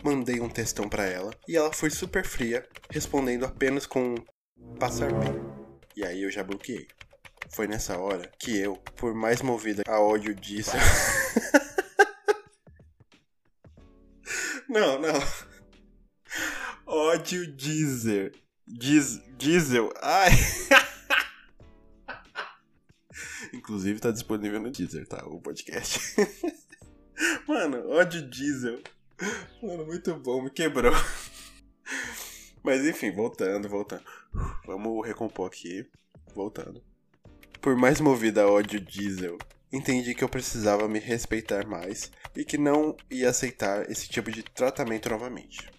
Mandei 0.03 0.39
um 0.39 0.49
textão 0.49 0.87
para 0.87 1.05
ela 1.05 1.33
e 1.47 1.57
ela 1.57 1.73
foi 1.73 1.89
super 1.89 2.23
fria, 2.23 2.63
respondendo 2.91 3.43
apenas 3.43 3.87
com 3.87 4.13
passar 4.79 5.11
bem. 5.11 5.33
E 5.95 6.05
aí 6.05 6.21
eu 6.21 6.29
já 6.29 6.43
bloqueei. 6.43 6.87
Foi 7.49 7.67
nessa 7.67 7.97
hora 7.97 8.31
que 8.37 8.55
eu, 8.55 8.75
por 8.95 9.15
mais 9.15 9.41
movida 9.41 9.81
a 9.87 9.99
ódio 9.99 10.35
disso. 10.35 10.77
não, 14.79 14.99
não. 14.99 15.19
Ódio 16.85 17.47
diesel. 17.55 18.31
Diz, 18.67 19.19
diesel. 19.37 19.91
Ai. 20.01 20.29
Inclusive 23.53 23.99
tá 23.99 24.11
disponível 24.11 24.61
no 24.61 24.69
Deezer, 24.69 25.07
tá? 25.07 25.25
O 25.25 25.41
podcast. 25.41 25.99
Mano, 27.47 27.89
ódio 27.89 28.21
diesel. 28.29 28.79
Mano, 29.61 29.85
muito 29.85 30.13
bom, 30.15 30.43
me 30.43 30.49
quebrou. 30.51 30.93
Mas 32.63 32.85
enfim, 32.85 33.11
voltando, 33.11 33.67
voltando. 33.67 34.03
Vamos 34.65 35.05
recompor 35.05 35.47
aqui. 35.47 35.89
Voltando. 36.35 36.83
Por 37.61 37.75
mais 37.75 37.99
movida 37.99 38.47
ódio 38.47 38.79
diesel, 38.79 39.37
entendi 39.71 40.13
que 40.15 40.23
eu 40.23 40.29
precisava 40.29 40.87
me 40.87 40.99
respeitar 40.99 41.67
mais 41.67 42.11
e 42.35 42.43
que 42.43 42.57
não 42.57 42.95
ia 43.09 43.29
aceitar 43.29 43.89
esse 43.89 44.07
tipo 44.07 44.31
de 44.31 44.43
tratamento 44.43 45.09
novamente. 45.09 45.69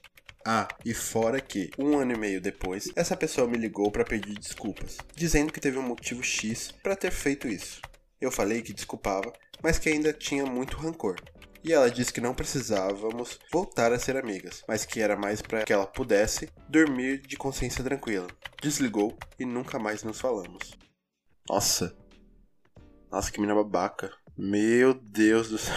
Ah, 0.44 0.66
e 0.85 0.94
fora 0.94 1.40
que, 1.40 1.70
um 1.79 1.98
ano 1.98 2.14
e 2.14 2.18
meio 2.18 2.40
depois, 2.40 2.90
essa 2.96 3.16
pessoa 3.16 3.46
me 3.46 3.59
ligou 3.59 3.90
para 3.90 4.05
pedir 4.05 4.38
desculpas, 4.38 4.96
dizendo 5.14 5.53
que 5.53 5.61
teve 5.61 5.79
um 5.79 5.83
motivo 5.83 6.22
X 6.22 6.72
para 6.83 6.96
ter 6.96 7.11
feito 7.11 7.48
isso. 7.48 7.83
Eu 8.20 8.31
falei 8.31 8.62
que 8.62 8.72
desculpava, 8.72 9.33
mas 9.62 9.79
que 9.79 9.88
ainda 9.88 10.12
tinha 10.12 10.46
muito 10.46 10.77
rancor. 10.77 11.16
E 11.62 11.72
ela 11.72 11.90
disse 11.90 12.12
que 12.12 12.20
não 12.20 12.35
precisávamos 12.35 13.38
voltar 13.53 13.92
a 13.92 13.98
ser 13.98 14.16
amigas, 14.16 14.62
mas 14.66 14.87
que 14.87 15.01
era 15.01 15.16
mais 15.16 15.42
para 15.42 15.64
que 15.64 15.72
ela 15.72 15.87
pudesse 15.87 16.48
dormir 16.68 17.20
de 17.20 17.37
consciência 17.37 17.85
tranquila. 17.85 18.29
Desligou 18.62 19.18
e 19.38 19.44
nunca 19.44 19.79
mais 19.79 20.03
nos 20.03 20.20
falamos. 20.20 20.79
Nossa. 21.48 21.94
Nossa, 23.11 23.33
que 23.33 23.40
mina 23.40 23.55
babaca. 23.55 24.12
Meu 24.37 24.92
Deus 24.92 25.49
do 25.49 25.59
céu. 25.59 25.75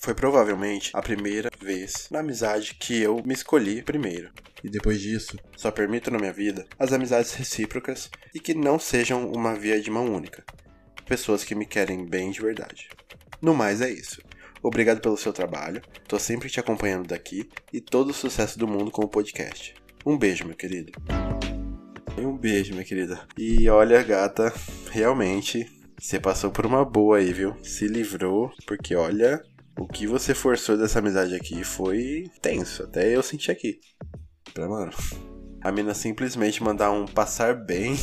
Foi 0.00 0.14
provavelmente 0.14 0.90
a 0.94 1.02
primeira 1.02 1.50
vez 1.60 2.08
na 2.10 2.20
amizade 2.20 2.74
que 2.74 3.02
eu 3.02 3.22
me 3.24 3.34
escolhi 3.34 3.82
primeiro. 3.82 4.30
E 4.62 4.70
depois 4.70 5.00
disso, 5.00 5.36
só 5.56 5.70
permito 5.70 6.10
na 6.10 6.18
minha 6.18 6.32
vida 6.32 6.66
as 6.78 6.92
amizades 6.92 7.34
recíprocas 7.34 8.08
e 8.34 8.40
que 8.40 8.54
não 8.54 8.78
sejam 8.78 9.30
uma 9.30 9.54
via 9.54 9.80
de 9.80 9.90
mão 9.90 10.06
única. 10.06 10.44
Pessoas 11.04 11.44
que 11.44 11.54
me 11.54 11.66
querem 11.66 12.06
bem 12.06 12.30
de 12.30 12.40
verdade. 12.40 12.88
No 13.42 13.54
mais 13.54 13.80
é 13.80 13.90
isso. 13.90 14.22
Obrigado 14.62 15.00
pelo 15.00 15.16
seu 15.16 15.32
trabalho, 15.32 15.82
tô 16.06 16.18
sempre 16.18 16.48
te 16.48 16.60
acompanhando 16.60 17.08
daqui 17.08 17.48
e 17.72 17.80
todo 17.80 18.10
o 18.10 18.14
sucesso 18.14 18.58
do 18.58 18.68
mundo 18.68 18.90
com 18.90 19.02
o 19.02 19.08
podcast. 19.08 19.74
Um 20.06 20.16
beijo, 20.16 20.46
meu 20.46 20.56
querido. 20.56 20.92
Um 22.16 22.36
beijo, 22.36 22.72
minha 22.72 22.84
querida. 22.84 23.26
E 23.36 23.68
olha, 23.68 24.02
gata, 24.02 24.52
realmente 24.90 25.79
você 26.00 26.18
passou 26.18 26.50
por 26.50 26.64
uma 26.64 26.82
boa 26.82 27.18
aí, 27.18 27.30
viu? 27.30 27.54
Se 27.62 27.86
livrou, 27.86 28.50
porque 28.66 28.96
olha, 28.96 29.42
o 29.78 29.86
que 29.86 30.06
você 30.06 30.34
forçou 30.34 30.78
dessa 30.78 30.98
amizade 30.98 31.34
aqui 31.34 31.62
foi 31.62 32.24
tenso. 32.40 32.84
Até 32.84 33.14
eu 33.14 33.22
senti 33.22 33.50
aqui. 33.50 33.80
Pra, 34.54 34.66
mano. 34.66 34.92
A 35.62 35.70
mina 35.70 35.92
simplesmente 35.92 36.62
mandar 36.62 36.90
um 36.90 37.04
passar 37.04 37.54
bem. 37.54 37.98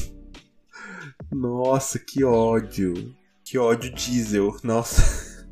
Nossa, 1.31 1.97
que 1.97 2.23
ódio. 2.23 3.15
Que 3.43 3.57
ódio 3.57 3.91
diesel. 3.91 4.55
Nossa. 4.63 5.47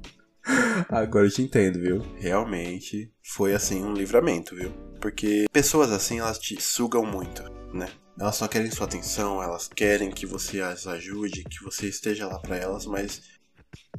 Agora 0.87 1.25
eu 1.25 1.31
te 1.31 1.41
entendo, 1.41 1.79
viu? 1.79 1.99
Realmente 2.15 3.11
foi 3.23 3.55
assim 3.55 3.83
um 3.83 3.93
livramento, 3.93 4.55
viu? 4.55 4.71
Porque 5.01 5.45
pessoas 5.51 5.91
assim, 5.91 6.19
elas 6.19 6.37
te 6.37 6.61
sugam 6.61 7.03
muito, 7.03 7.43
né? 7.73 7.89
Elas 8.19 8.35
só 8.35 8.47
querem 8.47 8.71
sua 8.71 8.85
atenção, 8.85 9.43
elas 9.43 9.67
querem 9.67 10.09
que 10.09 10.25
você 10.25 10.61
as 10.61 10.87
ajude, 10.87 11.43
que 11.43 11.63
você 11.63 11.87
esteja 11.87 12.27
lá 12.27 12.39
para 12.39 12.55
elas, 12.55 12.85
mas 12.85 13.21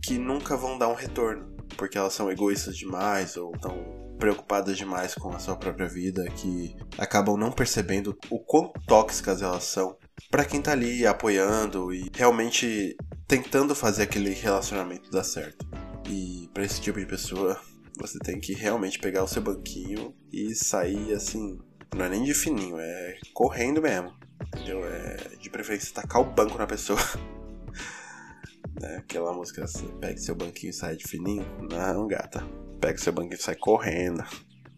que 0.03 0.19
nunca 0.19 0.57
vão 0.57 0.79
dar 0.79 0.89
um 0.89 0.95
retorno, 0.95 1.55
porque 1.77 1.99
elas 1.99 2.15
são 2.15 2.31
egoístas 2.31 2.77
demais 2.77 3.37
ou 3.37 3.55
estão 3.55 4.07
preocupadas 4.19 4.77
demais 4.77 5.15
com 5.15 5.31
a 5.31 5.39
sua 5.39 5.57
própria 5.57 5.89
vida, 5.89 6.25
que 6.31 6.75
acabam 6.97 7.37
não 7.37 7.53
percebendo 7.53 8.17
o 8.31 8.39
quão 8.39 8.73
tóxicas 8.87 9.43
elas 9.43 9.65
são 9.65 9.97
para 10.31 10.45
quem 10.45 10.63
tá 10.63 10.73
ali 10.73 11.07
apoiando 11.07 11.93
e 11.93 12.11
realmente 12.15 12.97
tentando 13.27 13.75
fazer 13.75 14.05
aquele 14.05 14.31
relacionamento 14.31 15.11
dar 15.11 15.25
certo. 15.25 15.67
E 16.09 16.49
para 16.55 16.65
esse 16.65 16.81
tipo 16.81 16.99
de 16.99 17.07
pessoa, 17.07 17.61
você 17.99 18.19
tem 18.19 18.41
que 18.41 18.55
realmente 18.55 18.99
pegar 18.99 19.25
o 19.25 19.29
seu 19.29 19.43
banquinho 19.43 20.15
e 20.33 20.55
sair 20.55 21.13
assim, 21.13 21.59
não 21.95 22.05
é 22.05 22.09
nem 22.09 22.25
de 22.25 22.35
fininho, 22.35 22.79
é 22.79 23.19
correndo 23.33 23.81
mesmo. 23.81 24.15
Entendeu? 24.47 24.85
É 24.85 25.17
de 25.41 25.51
preferência 25.51 25.95
tacar 25.95 26.21
o 26.21 26.25
banco 26.25 26.59
na 26.59 26.67
pessoa. 26.67 26.99
né? 28.81 28.97
Aquela 28.99 29.33
música, 29.33 29.67
você 29.67 29.85
pega 30.01 30.19
seu 30.19 30.35
banquinho 30.35 30.71
e 30.71 30.75
sai 30.75 30.97
de 30.97 31.07
fininho. 31.07 31.47
Não, 31.71 32.07
gata. 32.07 32.45
Pega 32.81 32.99
seu 32.99 33.13
banquinho 33.13 33.39
e 33.39 33.43
sai 33.43 33.57
correndo. 33.57 34.25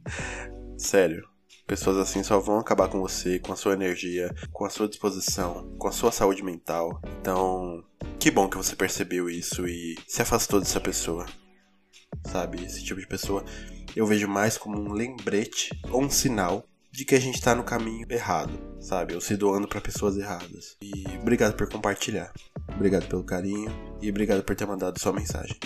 Sério. 0.76 1.26
Pessoas 1.66 1.98
assim 1.98 2.22
só 2.22 2.38
vão 2.40 2.58
acabar 2.58 2.88
com 2.88 2.98
você, 2.98 3.38
com 3.38 3.52
a 3.52 3.56
sua 3.56 3.74
energia, 3.74 4.34
com 4.52 4.64
a 4.64 4.70
sua 4.70 4.88
disposição, 4.88 5.76
com 5.78 5.86
a 5.86 5.92
sua 5.92 6.10
saúde 6.10 6.42
mental. 6.42 6.98
Então, 7.20 7.84
que 8.18 8.30
bom 8.30 8.48
que 8.48 8.56
você 8.56 8.74
percebeu 8.74 9.28
isso 9.28 9.68
e 9.68 9.94
se 10.06 10.22
afastou 10.22 10.60
dessa 10.60 10.80
pessoa. 10.80 11.26
Sabe? 12.24 12.64
Esse 12.64 12.82
tipo 12.82 12.98
de 12.98 13.06
pessoa 13.06 13.44
eu 13.94 14.06
vejo 14.06 14.28
mais 14.28 14.56
como 14.56 14.78
um 14.78 14.92
lembrete 14.92 15.70
ou 15.90 16.02
um 16.02 16.10
sinal 16.10 16.64
de 16.90 17.04
que 17.04 17.14
a 17.14 17.20
gente 17.20 17.40
tá 17.40 17.54
no 17.54 17.64
caminho 17.64 18.06
errado, 18.10 18.58
sabe? 18.80 19.14
Ou 19.14 19.20
se 19.20 19.36
doando 19.36 19.68
para 19.68 19.80
pessoas 19.80 20.16
erradas. 20.16 20.76
E 20.80 21.04
obrigado 21.20 21.56
por 21.56 21.68
compartilhar. 21.68 22.32
Obrigado 22.74 23.06
pelo 23.08 23.24
carinho 23.24 23.70
e 24.00 24.10
obrigado 24.10 24.42
por 24.42 24.56
ter 24.56 24.66
mandado 24.66 24.98
sua 24.98 25.12
mensagem. 25.12 25.58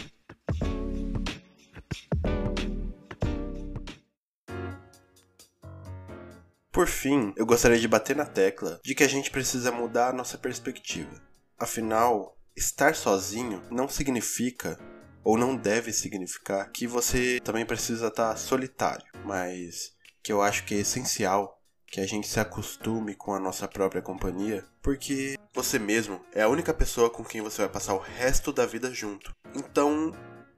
Por 6.70 6.88
fim, 6.88 7.35
eu 7.37 7.44
gostaria 7.44 7.78
de 7.78 7.87
bater 7.87 8.16
na 8.16 8.24
tecla 8.24 8.80
de 8.82 8.94
que 8.94 9.04
a 9.04 9.08
gente 9.08 9.30
precisa 9.30 9.70
mudar 9.70 10.08
a 10.08 10.12
nossa 10.12 10.38
perspectiva. 10.38 11.20
Afinal, 11.58 12.37
estar 12.56 12.94
sozinho 12.94 13.62
não 13.70 13.88
significa 13.88 14.78
ou 15.22 15.37
não 15.37 15.54
deve 15.54 15.92
significar 15.92 16.70
que 16.72 16.87
você 16.87 17.40
também 17.44 17.64
precisa 17.64 18.08
estar 18.08 18.37
solitário, 18.37 19.04
mas 19.24 19.92
que 20.22 20.32
eu 20.32 20.40
acho 20.40 20.64
que 20.64 20.74
é 20.74 20.78
essencial 20.78 21.58
que 21.87 22.00
a 22.00 22.06
gente 22.06 22.26
se 22.26 22.40
acostume 22.40 23.14
com 23.14 23.35
a 23.35 23.38
nossa 23.38 23.68
própria 23.68 24.00
companhia, 24.00 24.64
porque 24.80 25.37
você 25.52 25.78
mesmo 25.78 26.20
é 26.32 26.42
a 26.42 26.48
única 26.48 26.72
pessoa 26.72 27.11
com 27.11 27.22
quem 27.22 27.42
você 27.42 27.62
vai 27.62 27.68
passar 27.68 27.94
o 27.94 27.98
resto 27.98 28.50
da 28.50 28.64
vida 28.64 28.90
junto. 28.94 29.35
Então, 29.54 30.12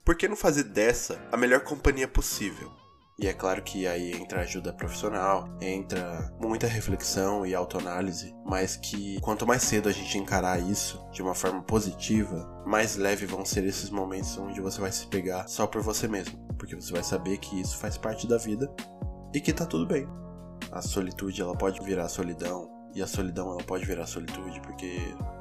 por 0.04 0.14
que 0.14 0.28
não 0.28 0.36
fazer 0.36 0.64
dessa 0.64 1.20
a 1.32 1.36
melhor 1.36 1.60
companhia 1.60 2.06
possível? 2.06 2.70
E 3.18 3.28
é 3.28 3.32
claro 3.32 3.62
que 3.62 3.86
aí 3.86 4.12
entra 4.12 4.40
ajuda 4.40 4.72
profissional, 4.72 5.48
entra 5.60 6.32
muita 6.40 6.66
reflexão 6.66 7.46
e 7.46 7.54
autoanálise, 7.54 8.34
mas 8.44 8.76
que 8.76 9.20
quanto 9.20 9.46
mais 9.46 9.62
cedo 9.62 9.88
a 9.88 9.92
gente 9.92 10.18
encarar 10.18 10.60
isso 10.60 11.00
de 11.12 11.22
uma 11.22 11.34
forma 11.34 11.62
positiva, 11.62 12.44
mais 12.66 12.96
leve 12.96 13.24
vão 13.24 13.44
ser 13.44 13.64
esses 13.64 13.88
momentos 13.88 14.36
onde 14.36 14.60
você 14.60 14.80
vai 14.80 14.90
se 14.90 15.06
pegar 15.06 15.46
só 15.46 15.64
por 15.64 15.80
você 15.80 16.08
mesmo, 16.08 16.36
porque 16.58 16.74
você 16.74 16.92
vai 16.92 17.04
saber 17.04 17.38
que 17.38 17.60
isso 17.60 17.76
faz 17.76 17.96
parte 17.96 18.26
da 18.26 18.36
vida 18.36 18.68
e 19.34 19.40
que 19.40 19.52
tá 19.52 19.66
tudo 19.66 19.84
bem. 19.84 20.08
A 20.70 20.80
solitude 20.80 21.42
ela 21.42 21.56
pode 21.56 21.82
virar 21.84 22.08
solidão 22.08 22.70
e 22.94 23.02
a 23.02 23.06
solidão 23.06 23.50
ela 23.50 23.64
pode 23.64 23.84
virar 23.84 24.06
solitude 24.06 24.60
porque 24.60 24.96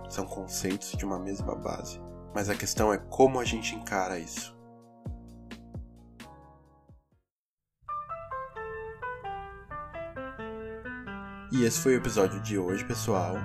são 0.10 0.26
conceitos 0.26 0.94
de 0.94 1.06
uma 1.06 1.20
mesma 1.20 1.56
base. 1.56 2.02
Mas 2.34 2.50
a 2.50 2.56
questão 2.56 2.92
é 2.92 2.98
como 2.98 3.40
a 3.40 3.46
gente 3.46 3.76
encara 3.76 4.18
isso. 4.18 4.58
E 11.52 11.64
esse 11.64 11.80
foi 11.80 11.94
o 11.94 11.98
episódio 11.98 12.42
de 12.42 12.58
hoje, 12.58 12.84
pessoal. 12.84 13.36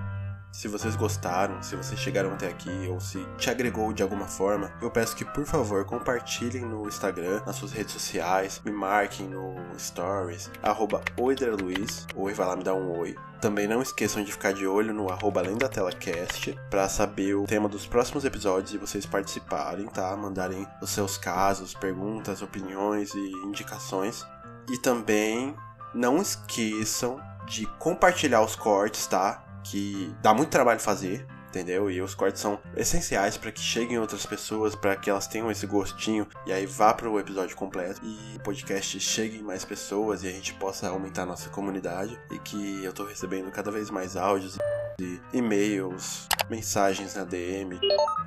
Se 0.58 0.66
vocês 0.66 0.96
gostaram, 0.96 1.62
se 1.62 1.76
vocês 1.76 2.00
chegaram 2.00 2.32
até 2.32 2.48
aqui 2.48 2.88
ou 2.90 3.00
se 3.00 3.24
te 3.36 3.48
agregou 3.48 3.92
de 3.92 4.02
alguma 4.02 4.26
forma, 4.26 4.72
eu 4.82 4.90
peço 4.90 5.14
que 5.14 5.24
por 5.24 5.44
favor 5.44 5.84
compartilhem 5.84 6.64
no 6.64 6.88
Instagram, 6.88 7.40
nas 7.46 7.54
suas 7.54 7.70
redes 7.70 7.92
sociais, 7.92 8.60
me 8.64 8.72
marquem 8.72 9.28
no 9.28 9.54
Stories, 9.78 10.50
arroba 10.60 11.00
Luiz, 11.16 12.08
oi, 12.16 12.34
vai 12.34 12.44
lá 12.44 12.56
me 12.56 12.64
dar 12.64 12.74
um 12.74 12.98
oi. 12.98 13.14
Também 13.40 13.68
não 13.68 13.80
esqueçam 13.80 14.24
de 14.24 14.32
ficar 14.32 14.52
de 14.52 14.66
olho 14.66 14.92
no 14.92 15.08
arroba 15.08 15.38
além 15.38 15.56
da 15.56 15.68
tela 15.68 15.92
cast 15.92 16.58
para 16.68 16.88
saber 16.88 17.36
o 17.36 17.44
tema 17.44 17.68
dos 17.68 17.86
próximos 17.86 18.24
episódios 18.24 18.74
e 18.74 18.78
vocês 18.78 19.06
participarem, 19.06 19.86
tá? 19.86 20.16
Mandarem 20.16 20.66
os 20.82 20.90
seus 20.90 21.16
casos, 21.16 21.72
perguntas, 21.72 22.42
opiniões 22.42 23.14
e 23.14 23.30
indicações. 23.44 24.26
E 24.68 24.76
também 24.78 25.54
não 25.94 26.20
esqueçam 26.20 27.20
de 27.46 27.64
compartilhar 27.78 28.42
os 28.42 28.56
cortes, 28.56 29.06
tá? 29.06 29.44
Que 29.64 30.14
dá 30.22 30.32
muito 30.32 30.50
trabalho 30.50 30.80
fazer, 30.80 31.26
entendeu? 31.48 31.90
E 31.90 32.00
os 32.00 32.14
cortes 32.14 32.40
são 32.40 32.58
essenciais 32.76 33.36
para 33.36 33.50
que 33.50 33.60
cheguem 33.60 33.98
outras 33.98 34.24
pessoas, 34.24 34.74
para 34.74 34.96
que 34.96 35.10
elas 35.10 35.26
tenham 35.26 35.50
esse 35.50 35.66
gostinho 35.66 36.26
e 36.46 36.52
aí 36.52 36.66
vá 36.66 36.94
para 36.94 37.08
o 37.08 37.18
episódio 37.18 37.56
completo 37.56 38.00
e 38.04 38.36
o 38.36 38.40
podcast 38.40 38.98
chegue 39.00 39.38
em 39.38 39.42
mais 39.42 39.64
pessoas 39.64 40.22
e 40.22 40.28
a 40.28 40.30
gente 40.30 40.54
possa 40.54 40.88
aumentar 40.88 41.22
a 41.22 41.26
nossa 41.26 41.48
comunidade 41.50 42.18
e 42.30 42.38
que 42.38 42.84
eu 42.84 42.92
tô 42.92 43.04
recebendo 43.04 43.50
cada 43.50 43.70
vez 43.70 43.90
mais 43.90 44.16
áudios 44.16 44.58
e 45.00 45.20
e-mails, 45.32 46.28
mensagens 46.48 47.14
na 47.14 47.24
DM, 47.24 47.78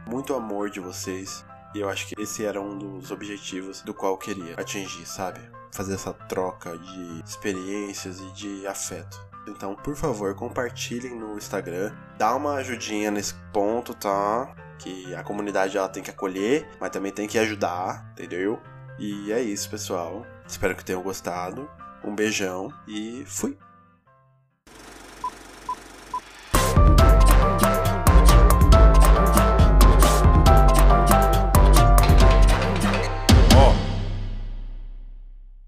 muito 0.08 0.34
amor 0.34 0.70
de 0.70 0.80
vocês. 0.80 1.46
E 1.74 1.80
eu 1.80 1.90
acho 1.90 2.08
que 2.08 2.22
esse 2.22 2.44
era 2.44 2.60
um 2.60 2.78
dos 2.78 3.12
objetivos 3.12 3.82
do 3.82 3.94
qual 3.94 4.14
eu 4.14 4.18
queria 4.18 4.56
atingir, 4.56 5.06
sabe? 5.06 5.40
fazer 5.72 5.94
essa 5.94 6.14
troca 6.14 6.78
de 6.78 7.24
experiências 7.26 8.20
e 8.20 8.32
de 8.34 8.68
afeto. 8.68 9.31
Então, 9.48 9.76
por 9.76 9.96
favor, 9.96 10.36
compartilhem 10.36 11.16
no 11.16 11.38
Instagram, 11.38 11.92
dá 12.18 12.36
uma 12.36 12.56
ajudinha 12.56 13.10
nesse 13.10 13.34
ponto, 13.52 13.94
tá? 13.94 14.54
Que 14.78 15.14
a 15.16 15.24
comunidade 15.24 15.78
ela 15.78 15.90
tem 15.90 16.04
que 16.04 16.12
acolher, 16.12 16.70
mas 16.80 16.92
também 16.92 17.12
tem 17.12 17.28
que 17.28 17.38
ajudar, 17.40 18.12
entendeu? 18.12 18.60
E 19.00 19.32
é 19.32 19.42
isso, 19.42 19.70
pessoal. 19.70 20.26
Espero 20.48 20.76
que 20.76 20.86
tenham 20.86 21.02
gostado. 21.02 21.70
Um 22.04 22.16
beijão 22.16 22.72
e 22.88 23.24
fui! 23.26 23.58